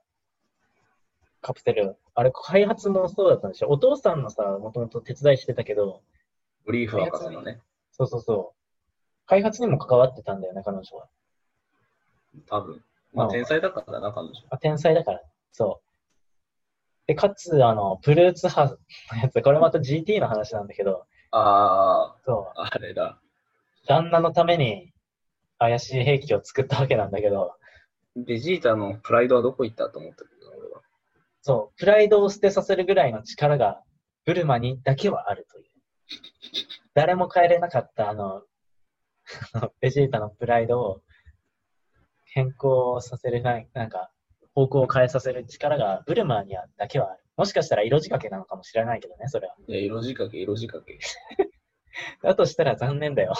[1.40, 6.02] カプセル、あれ、開発もそうだったんでしょお父さんのさ、もともと手伝いしてたけど、
[6.64, 7.60] ブリーフ博士のね、
[7.92, 9.26] そうそうそう。
[9.26, 11.08] 開発にも関わってたんだよね、彼女は。
[12.46, 12.82] 多分。
[13.14, 14.34] まあ、うん天才だからな、彼女。
[14.50, 15.22] あ天才だから。
[15.52, 15.87] そう。
[17.08, 18.76] で、かつ、あの、プルーツハの
[19.20, 23.20] やつ、これまた GT の話なんだけど、あそあ、あれだ。
[23.84, 23.86] う。
[23.86, 24.92] 旦那のために
[25.58, 27.54] 怪しい兵器を作ったわけなんだけど、
[28.14, 30.82] ベジータのプライドはどこ行ったと思ったけど、俺は。
[31.40, 31.78] そう。
[31.78, 33.82] プライドを捨てさせるぐらいの力が、
[34.26, 35.64] ブルマにだけはあるという。
[36.92, 38.42] 誰も変えれなかった、あの、
[39.54, 41.02] あ のベジータのプライドを
[42.26, 44.10] 変更させるな、なんか、
[44.58, 47.22] 方向を変えさせる力がブルマにはだけはある。
[47.36, 49.54] もしかしたら色仕掛けなのかもしれないけどね、それは。
[49.68, 50.98] いや、色仕掛け、色仕掛け。
[52.26, 53.34] だとしたら残念だよ。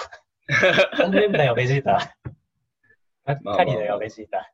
[0.97, 2.17] 残念だよ、ベジータ。
[3.25, 4.53] がっかりだよ、ベジータ。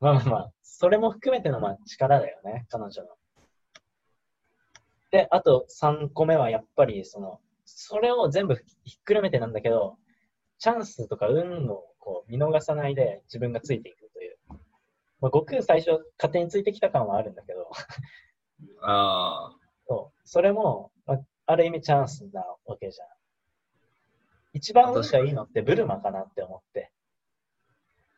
[0.00, 3.08] まあまあまあ、それも含めてのまあ力だよね、彼女の。
[5.12, 9.96] で、あと3個目はやっぱり、その、それを全部ひっくるめてなんだけど、
[10.58, 14.03] チャンスとか運をこう見逃さないで自分がついていく。
[15.24, 17.70] まあ、悟空最初勝手についてきた感はあるんだけど、
[18.82, 19.56] ああ、
[19.88, 20.20] そう。
[20.28, 23.08] それも、まあ、ある意味チャンスなわけじゃん。
[24.52, 26.92] 一番運がいいのってブルマかなって思って。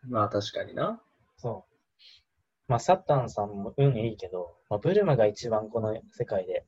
[0.08, 1.00] まあ確かにな。
[1.36, 1.74] そう。
[2.66, 6.66] まあ、サッタンさんも運いいけど、まあ、ブルマが一番この世界で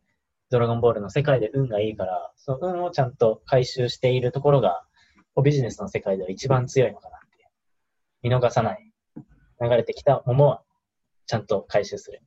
[0.51, 4.85] ドラゴンボールの世界で運がいいから、その運をちゃんと回収しているところが、
[5.43, 7.51] ビジネスの世界では一番強いのかなって。
[8.23, 8.88] 見逃さない。
[9.61, 10.63] 流れてきたものは、
[11.27, 12.23] ちゃんと回収する。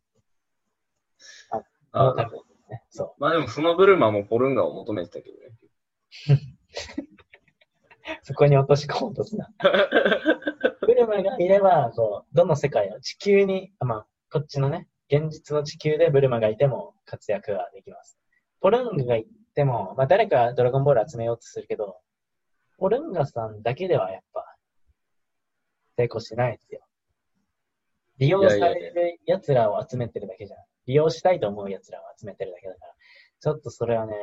[1.94, 5.58] あ多分ね、そまあでもそのブルマもポルンガを求めてたけどね。
[6.30, 6.62] う。
[8.24, 9.50] そこに落とし込もうとすな。
[10.82, 18.18] ブルマがいれば、こう、どの世界を地球に、あまあ、こっちのね、現実の地球でブルマがいても活躍ができます。
[18.62, 22.00] ポルンガがいても、まあ誰かドラゴンボール集めようとするけど、
[22.78, 24.46] ポルンガさんだけではやっぱ、
[25.98, 26.82] 成功しないですよ。
[28.22, 30.60] 利用される奴らを集めてるだけじゃん。
[30.86, 32.94] 利用したいと思う奴らを集めてるだけだから、
[33.40, 34.14] ちょっとそれはね、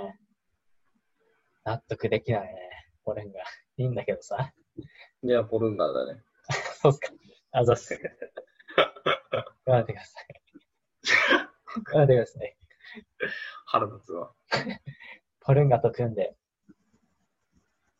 [1.65, 2.55] 納得できないね。
[3.05, 3.41] ポルンガ。
[3.77, 4.53] いいんだけどさ。
[5.25, 6.23] いや、ポルンガだね。
[6.81, 7.09] そうっすか。
[7.51, 8.01] あざっす。
[9.67, 10.27] 頑張ってください。
[11.83, 12.57] 頑張ってください。
[13.67, 14.33] 腹立つわ。
[15.41, 16.37] ポルンガと組んで、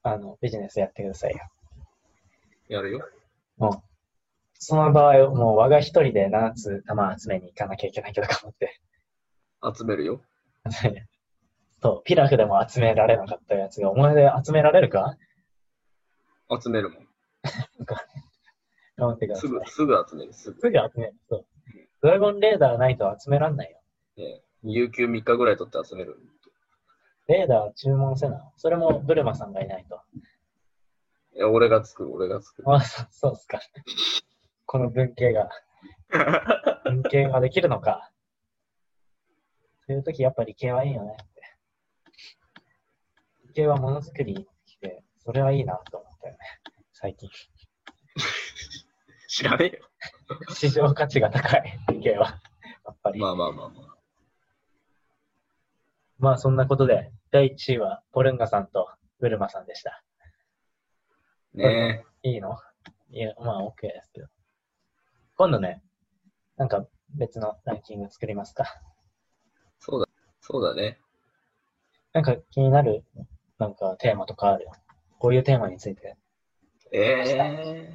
[0.03, 1.41] あの、ビジネスやってくださいよ。
[2.69, 3.09] やるよ。
[3.57, 3.88] もう、
[4.59, 8.81] その場合、もう我が一人で7つ玉集めに行かなきゃいけないけど頑張って。
[9.77, 10.21] 集めるよ。
[11.81, 15.17] そう、ピラフでも集められなかったやつが、お前で集められるか？
[16.63, 17.09] 集めるもん。
[18.97, 19.49] 頑張ってください。
[19.49, 20.33] すぐ、すぐ集める。
[20.33, 20.61] すぐ。
[20.61, 21.15] すぐ集める。
[21.29, 21.47] そう。
[22.03, 23.81] ドラゴンレーダーないと集めらんないよ。
[24.17, 26.19] ね、有給3日ぐらい取って集める。
[27.29, 28.51] レーダー注文せな。
[28.57, 30.01] それもブルマさんがいないと。
[31.35, 32.65] いや、俺が作る、俺が作る。
[32.73, 33.61] あ、そそうっすか。
[34.71, 35.49] この文系が、
[36.85, 38.13] 文系ができるのか。
[39.87, 41.43] そういう時やっぱ理系はいいよねって。
[43.47, 44.47] 理系はものづくり
[44.83, 46.39] で、それはいいなと思ったよね。
[46.93, 47.31] 最近。
[49.27, 49.89] 知らねえよ。
[50.51, 52.39] 市場価値が高い、理系は。
[52.85, 53.19] やっぱり。
[53.19, 53.97] まあまあまあまあ。
[56.19, 60.05] まあそんなことで、第1位はポルンガさんとブルマさんでした。
[61.55, 62.59] ねいいの？
[63.11, 64.27] いや、まあ OK ですけど。
[65.39, 65.81] 今度ね、
[66.57, 66.85] なんか
[67.15, 68.65] 別のランキング作りますか。
[69.79, 70.09] そうだ、
[70.41, 70.99] そうだね。
[72.13, 73.05] なんか気になる、
[73.57, 74.67] なんかテーマとかある？
[75.21, 76.17] こういうテーマについて。
[76.91, 77.93] ええ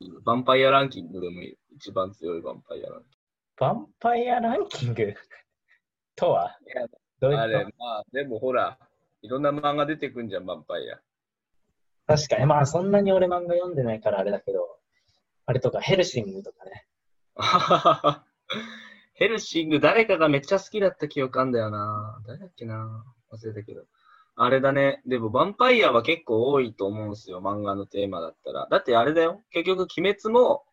[0.00, 0.06] ー。
[0.06, 1.58] ヴァンパイアランキングでもいい。
[1.76, 3.18] 一番強いヴァンパイアランキ
[3.62, 5.14] ヴァンパイアランキング？
[6.16, 6.58] とは？
[6.62, 6.98] ング。
[7.20, 8.78] どういうあれこ、まあ、でもほら、
[9.20, 10.96] いろんな漫画出てくんじゃん、ヴァンパイア。
[10.96, 11.02] と
[12.06, 12.46] 確かに。
[12.46, 14.78] まあそんなに俺漫画読んでないからあれだけど、
[15.48, 16.86] あれとかヘルシングとかね。
[19.14, 22.22] ヘルシング、誰かがめっちゃ好きだった記憶あんだよな。
[22.26, 23.86] 誰だっけな忘れたけど。
[24.36, 25.00] あれだね。
[25.06, 27.40] でも、ヴァンパイアは結構多いと思うんですよ。
[27.40, 28.68] 漫画のテーマだったら。
[28.70, 29.42] だってあれだよ。
[29.48, 30.66] 結局、鬼滅も、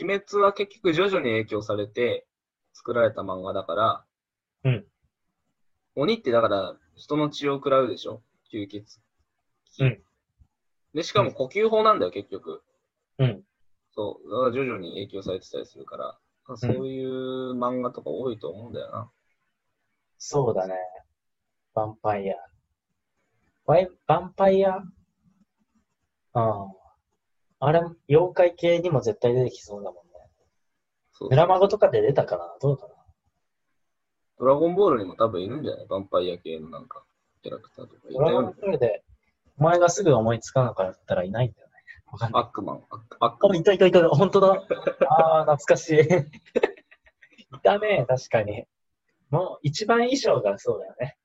[0.00, 2.26] 鬼滅は結局、徐々に影響されて
[2.72, 4.04] 作られた漫画だから、
[4.64, 4.86] うん。
[5.96, 9.02] 鬼ってだから、人の血を食らうでしょ吸血。
[9.80, 10.02] うん。
[10.94, 12.62] で、しかも呼吸法なんだよ、結局。
[13.18, 13.44] うん。
[13.98, 14.30] そう。
[14.30, 16.16] だから徐々に影響されてたりするから、
[16.56, 19.10] そういう漫画とか多いと思うんだよな。
[20.18, 20.74] そうだね。
[21.74, 22.36] ヴァンパイア。
[23.66, 24.76] ワイヴァンパイア
[26.34, 26.66] ああ。
[27.58, 30.12] あれ、妖怪系にも絶対出てきそうだもんね。
[31.12, 32.44] そうメラマゴとかで出たかな？
[32.60, 32.94] どうかな？
[34.38, 35.86] ドラゴンボールにも多分いるんじゃない？
[35.86, 37.02] ヴァンパイア系のなんか、
[37.42, 38.62] キャラクターとかいドラゴンたよね。
[38.62, 39.02] ボールで、
[39.58, 41.67] お前がすぐ思いつかなかったらいないんだよね。
[42.12, 42.42] わかんない。
[42.42, 42.82] アックマン。
[42.90, 44.48] アックアックあ、いたいたいた、本当だ。
[45.08, 45.98] ああ、懐かしい。
[46.00, 48.64] いたね、確かに。
[49.30, 51.16] もう、一番衣装がそうだよね。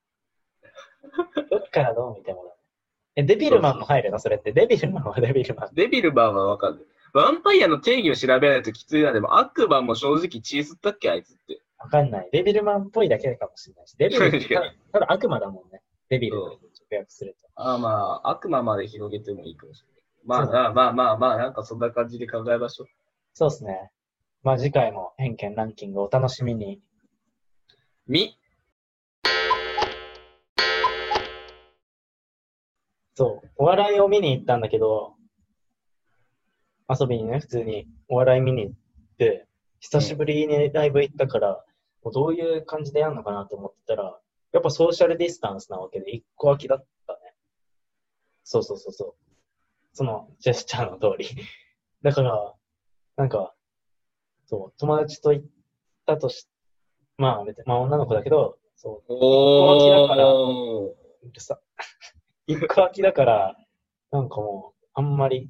[1.50, 2.56] どっからどう見てもだね。
[3.16, 4.20] え、デビルマンも入るの？
[4.20, 4.52] それって。
[4.52, 5.70] デビルマンはデビルマン。
[5.74, 6.88] デビルバーはわかる。
[7.14, 9.12] ヴァンパイアの定義を調べないときついな。
[9.14, 11.62] でも、アックマンも正直血吸ったっけあいつって。
[11.78, 12.30] わかんない。
[12.32, 13.96] デビルマンっぽいだけかもしれないし。
[13.98, 14.32] デビル
[14.92, 15.82] ただ悪魔だもんね。
[16.10, 16.48] デビルそう
[16.90, 17.50] 直訳すると。
[17.56, 17.90] ああま
[18.24, 19.93] あ、悪魔まで広げてもいいかもしれない。
[20.26, 22.88] まあまあまあまあまあ、なんかそんな感じで考えましょう。
[23.34, 23.92] そうですね。
[24.44, 26.82] まあ次回も偏見ランキングお楽しみに。
[28.08, 28.38] み、
[33.16, 33.50] そう。
[33.58, 35.16] お笑いを見に行ったんだけど、
[36.90, 38.76] 遊びにね、普通にお笑い見に行っ
[39.18, 39.48] て、
[39.80, 41.64] 久しぶりにライブ行ったから、
[42.04, 44.20] もうどういう感じでやるのかなと思ってたら、
[44.52, 47.20] やっぱソーシャルディスタンスなわけで一個空きだったね。
[48.44, 49.23] そうそうそうそう。
[49.94, 51.26] そのジェスチャーの通り。
[52.02, 52.54] だから、
[53.16, 53.54] なんか、
[54.46, 55.46] そう、友達と行っ
[56.06, 56.48] たとし、
[57.18, 60.86] まあ別に、まあ女の子だけど、そう、おだからー。
[60.88, 61.60] うるさ。
[62.48, 63.56] 一個空きだから、
[64.12, 65.50] なんかもう、あんまり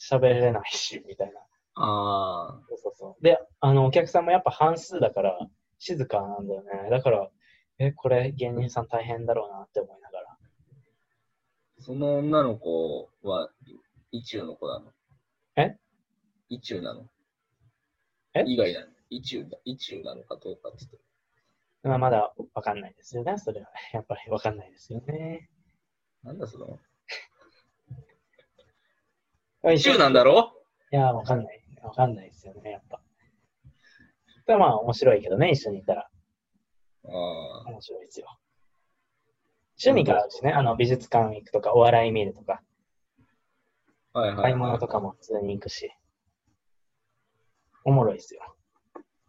[0.00, 1.40] 喋れないし、みたいな。
[1.74, 3.22] あそうそうそう。
[3.22, 5.38] で、あの、お客さんもやっぱ半数だから、
[5.78, 6.88] 静かなんだよね。
[6.90, 7.30] だから、
[7.78, 10.05] え、これ芸人さん大変だろうなって思いながら。
[11.86, 13.48] その女の子は、
[14.10, 14.86] 意中の子なの？
[15.54, 15.76] え？
[16.48, 17.06] 意中なの？
[18.34, 18.42] え？
[18.44, 18.86] 以外なの？
[19.08, 20.98] 意中だ、意中なのかどうかって言って。
[21.84, 23.38] まあ、まだわかんないですよね。
[23.38, 23.68] それは。
[23.92, 25.48] やっぱりわかんないですよね。
[26.24, 26.80] なんだその？
[29.72, 30.54] 意意中なんだろ？
[30.92, 31.62] いや、わかんない。
[31.84, 33.00] わかんないですよね、やっぱ。
[34.48, 36.10] でもまあ、面白いけどね、一緒にいたら。
[37.04, 37.08] あ
[37.64, 37.70] あ。
[37.70, 38.26] 面白いですよ。
[39.78, 42.62] 趣味があるしね、あの、美術館行くとか、お笑い見るとか、
[44.12, 44.42] はいはい、はい。
[44.44, 45.90] 買い物とかも普通に行くし。
[47.84, 48.56] おもろいですよ。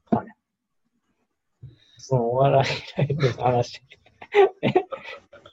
[0.09, 0.27] はい。
[1.97, 3.81] そのお笑いライブの話。
[4.61, 4.73] え？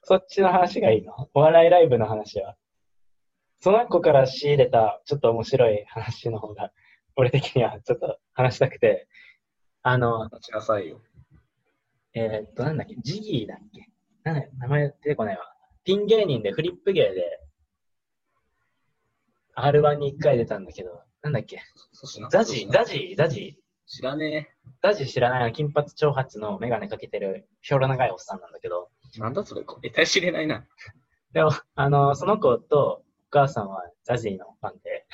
[0.05, 1.29] そっちの話がいいの？
[1.35, 2.57] お笑いライブの話は。
[3.61, 6.71] その子から仕入れたちょっと面白い話の方が、
[7.17, 9.09] 俺的にはちょっと話したくて、
[9.83, 11.01] あの、待ちなさいよ。
[12.15, 13.89] えーっと、なんだっけ、ジギーだっけ？
[14.25, 15.43] なんだ名前出てこないわ。
[15.85, 17.41] ピン芸人でフリップ芸で、
[19.57, 21.61] R1 に1回出たんだけど、なんだっけ？
[22.31, 22.85] ザジー、ザー。
[22.85, 23.65] ジー、ザジー？
[23.87, 24.49] 知らね
[24.83, 25.45] ザジー知らない？
[25.45, 29.21] の金髪長髪のメガネかけてる、ひょろ長いおっさんなんだけど、え。
[29.21, 30.67] なんだそれ、得体知れないな。
[31.33, 35.07] でも、あの、その子とお母さんはザジーのファンで、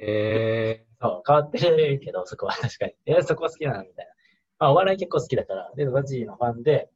[0.00, 2.94] えそう、変わってるけど、そこは確かに。
[3.06, 3.82] え、そこは好きなの？
[3.82, 4.12] みたいな。
[4.60, 6.88] まあ、お笑い結構好きだから、で、ザジーのファンで、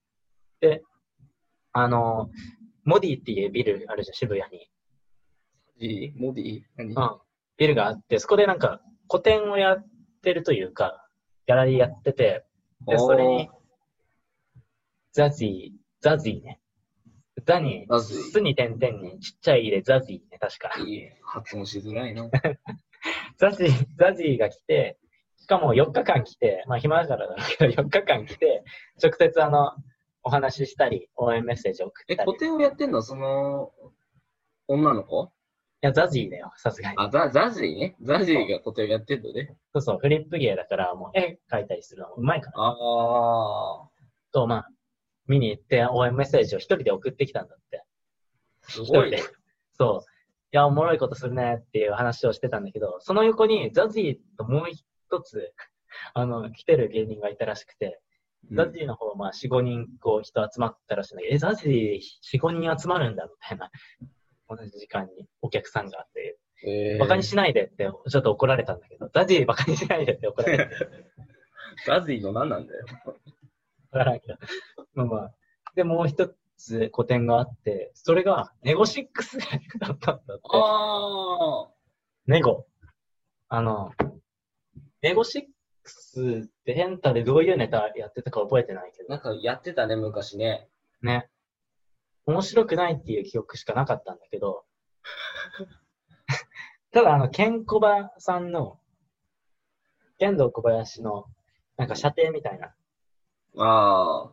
[0.61, 0.82] で、
[1.72, 2.30] あの、
[2.84, 4.58] モディっていうビルあるじゃん、渋谷
[5.80, 6.12] に。
[6.16, 6.62] モディ？
[6.76, 6.94] 何？
[6.94, 7.20] うん。
[7.56, 9.86] ビルがあって、そこでなんか、個展をやっ
[10.22, 11.06] てるというか、
[11.46, 12.44] ギャラリーやってて、
[12.86, 13.50] で、それに、
[15.12, 16.60] ザジー、ザジーね。
[17.44, 20.70] ザに、ザジースに点々にちっちゃい入れザジーね、確か。
[20.80, 22.28] いい発音しづらいな。
[23.38, 24.98] ザジー、ザジーが来て、
[25.36, 28.64] しかも4日間来て、まあ暇だからだけど、4日間来て、
[29.02, 29.72] 直接あの、
[30.22, 32.30] お話ししたり、応援メッセージ送え、ったり。
[32.30, 33.02] い古典をやってんの？
[33.02, 33.72] その、
[34.68, 35.32] 女の子？
[35.80, 36.96] や、ザジーだよ、さすがに。
[36.96, 37.96] あ、ザ、ザジーね？
[38.00, 39.56] ザジーが古典をやってんのね。
[39.72, 42.60] そうそう、フリップ芸だから、もう絵描いたりするのうまいから。
[42.60, 43.88] ああ。
[44.32, 44.68] と、まあ、
[45.26, 47.84] 見に行って応援メッセージを一人で送ってきたんだって。
[48.62, 49.22] すごいねで。
[49.72, 50.10] そう。
[50.52, 55.52] いや、おもろいことするねっていう話をしてたんだけど、その横にザジーともう一つ、
[56.14, 58.00] あの、来てる芸人がいたらしくて、
[58.51, 63.70] ザジーの方はまあ4、5人こう人集まったらしいんだけど、え、ザジー4、5人集まるんだみたいな。
[64.49, 70.74] 同じ時間にお客さんがあって、えーバカにしないでってちょっと怒られたんだけど、ザジーバカにしないでって怒られて、
[71.86, 72.86] ザジーの何なんだよ。
[73.93, 74.38] わからんけど。
[74.95, 75.34] まあまあ。
[75.74, 80.43] で、もう一つ個展があって、それがネゴシックスだったんだって。
[80.53, 81.68] あ
[82.26, 82.66] ネゴ。
[83.49, 83.93] あの、
[85.03, 85.49] ネゴシック
[85.91, 89.09] スってヘンタでどういうネタやってたか覚えてないけあ。
[89.09, 90.68] など、んかやってたね、昔ね。
[91.03, 91.28] ね。
[92.26, 94.64] 面白くないっていう記憶しかなかったんだけど、
[96.93, 98.80] ただあの、ケンコバさんの、
[100.18, 101.26] 剣道小林の、
[101.76, 102.74] なんか射程みたいな、
[103.57, 104.33] ああ。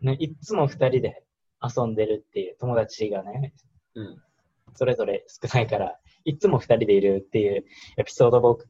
[0.00, 1.24] ね、いっつも二人で
[1.62, 3.52] 遊んでるっていう友達がね、
[3.94, 4.22] うん。
[4.74, 7.64] それぞれ少ないから、いつも二人でいるっていう
[7.96, 8.68] エピソード僕、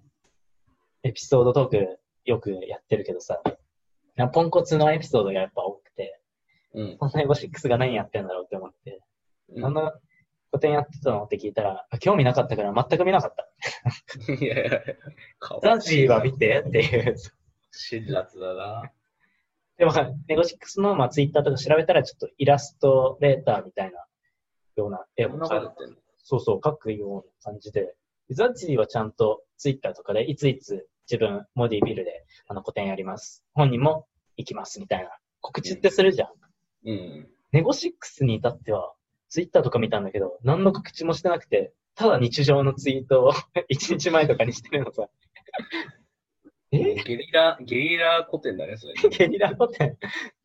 [1.03, 3.41] エピソードトークよくやってるけどさ、
[4.17, 6.21] なポンコツのエピソードがやっぱ多くて、
[6.75, 6.97] うん。
[6.99, 9.01] こんなエゴシックスが何やってんだろうって思って、
[9.57, 9.93] うんあの
[10.51, 14.33] 古典やってたのって聞いたら、あ興味なかったから全く見なかった。
[14.33, 14.81] いやいや、
[15.63, 17.17] ザジーは見てっていう。
[17.71, 18.91] 辛辣だな。
[19.77, 19.93] でも、
[20.27, 24.07] ネゴシックスの、まあ、ツイッターとか調べたら、ちょっとイラストレーターみたいな
[24.77, 25.47] ような絵を描
[26.23, 27.95] そうそう、書くような感じで。
[28.31, 33.45] ザッジーはちゃんとツイッターとかで、いついつ自分、モディビルで、あの、個展やります。
[33.55, 34.07] 本人も
[34.37, 35.11] 行きます、みたいな。
[35.41, 36.29] 告知ってするじゃん。
[36.87, 37.29] うん。
[37.53, 38.93] ネゴシックスに至っては、
[39.29, 43.33] ツイッターとか見たんだけど、何の告知もしてなくて、ただ日常のツイートを
[43.73, 45.09] 1日前とかにしてるのさ。
[46.71, 46.95] え？
[46.95, 48.95] ゲリラ、ゲリラ古典だね、それ。
[49.09, 49.97] ゲリラ古典。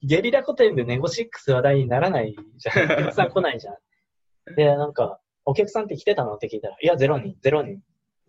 [0.01, 2.85] ゲリラ古典でネゴシックス話題にならないじゃん。
[2.85, 4.55] お客さん来ないじゃん。
[4.55, 6.35] で、なんか、お客さんって来てたの？
[6.35, 7.81] って聞いたら、いや、ゼロ人、ゼロ人。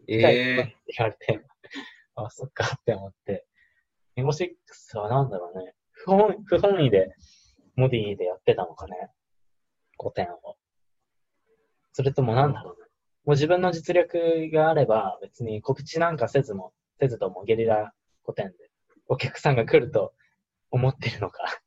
[0.08, 1.40] ええって言われて、
[2.16, 3.46] あ、そっかって思って。
[4.16, 5.74] ネゴシックスはなんだろうね。
[5.90, 7.14] 不本不本意で、
[7.76, 9.10] モディでやってたのかね。
[9.98, 10.56] 古典を。
[11.92, 12.88] それともなんだろうね。
[13.24, 17.92] もう自分の実力があれば、別に告知なんかせずも、せずともゲリラ
[18.24, 18.70] 古典で、
[19.08, 20.12] お客さんが来ると
[20.70, 21.60] 思ってるのか。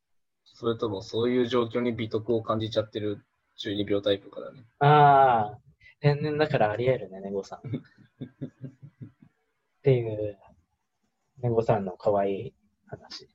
[0.44, 3.26] それともそういう状況に美徳を感じちゃってる
[3.58, 4.64] 中二病タイプからね。
[4.80, 5.60] ああ、
[6.00, 7.62] 天然だからあり得るね、ネゴさん。
[9.88, 10.38] っていう、
[11.42, 12.54] ネゴさんの可愛い
[12.88, 13.30] 話。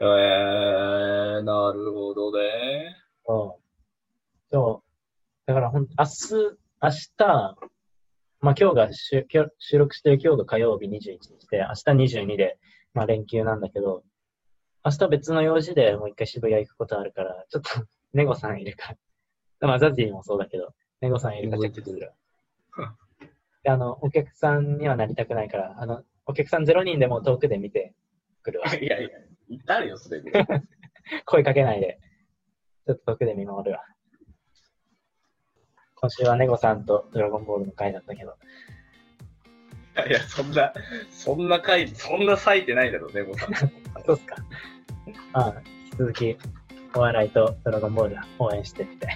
[0.00, 2.96] えー、なるほどね。
[3.26, 4.48] そう。
[4.48, 5.50] そう。
[5.50, 6.34] だからほん、明日、
[6.80, 7.56] 明日、
[8.38, 12.56] まあ今日が収録してる今日が火曜日21日で、明日22で、
[12.94, 14.04] まあ連休なんだけど、
[14.84, 17.70] 明日別の用事でもう一回渋谷行くことあるから、ちょっと、
[18.14, 18.94] ネゴさんいるか
[19.60, 19.68] ら。
[19.68, 22.12] まあザジーもそうだけど、ネゴさんいるからチェックする。
[23.62, 27.94] で、あの、お客さんにはなりたくないから、あの、お客さん0人でも遠くで見て
[28.42, 28.66] くるわ。
[28.74, 29.08] いやいや、
[29.48, 30.32] いたるよ、それで。
[31.26, 31.98] 声かけないで、
[32.86, 33.84] ちょっと遠くで見守るわ。
[35.96, 38.36] 今週はネゴさんとドラゴンボールの回だったけど、
[39.96, 40.72] いやいや、そんな、
[41.10, 43.54] そんな回、そんな割いてないだろうね、もうさん。
[44.06, 44.36] そうっすか。
[45.32, 46.38] まあ、引き続き、
[46.94, 49.08] お笑いとドラゴンボール応援してって。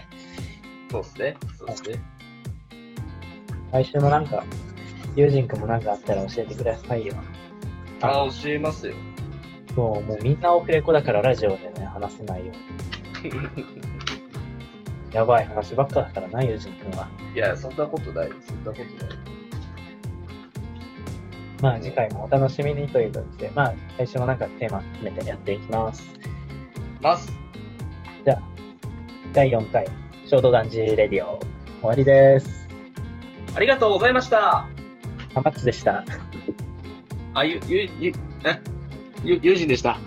[0.90, 1.36] そうっすね。
[1.56, 2.13] そうっすね。
[3.74, 4.44] 来週もなんか、
[5.16, 7.14] ユージン君もなんかあったら教えてくださいよ。
[8.00, 8.94] あ、教えますよ。
[9.74, 12.52] そう、もうみんなオフレコだからラジオでね、話せないよ。
[15.12, 17.08] やばい話ばっかだからな、ユージン君は。
[17.34, 18.30] いや、そんなことない。
[18.46, 18.84] そんなことない。
[21.60, 26.08] まあ次回もお楽しみにということで、まあ来週もなんかテーマ決めてやっていきます。
[27.00, 27.32] ます。
[28.24, 28.42] じゃあ、
[29.32, 29.84] 第4回、
[30.26, 31.40] ショートダンジレディオ、
[31.80, 32.63] 終わりです。
[33.54, 34.66] ありがとうございました。
[35.32, 36.04] ハマッチでした。
[37.34, 38.12] あ、ゆ、ゆ、ゆ、
[38.44, 38.60] え？
[39.24, 39.98] ゆ、ゆうじんでした。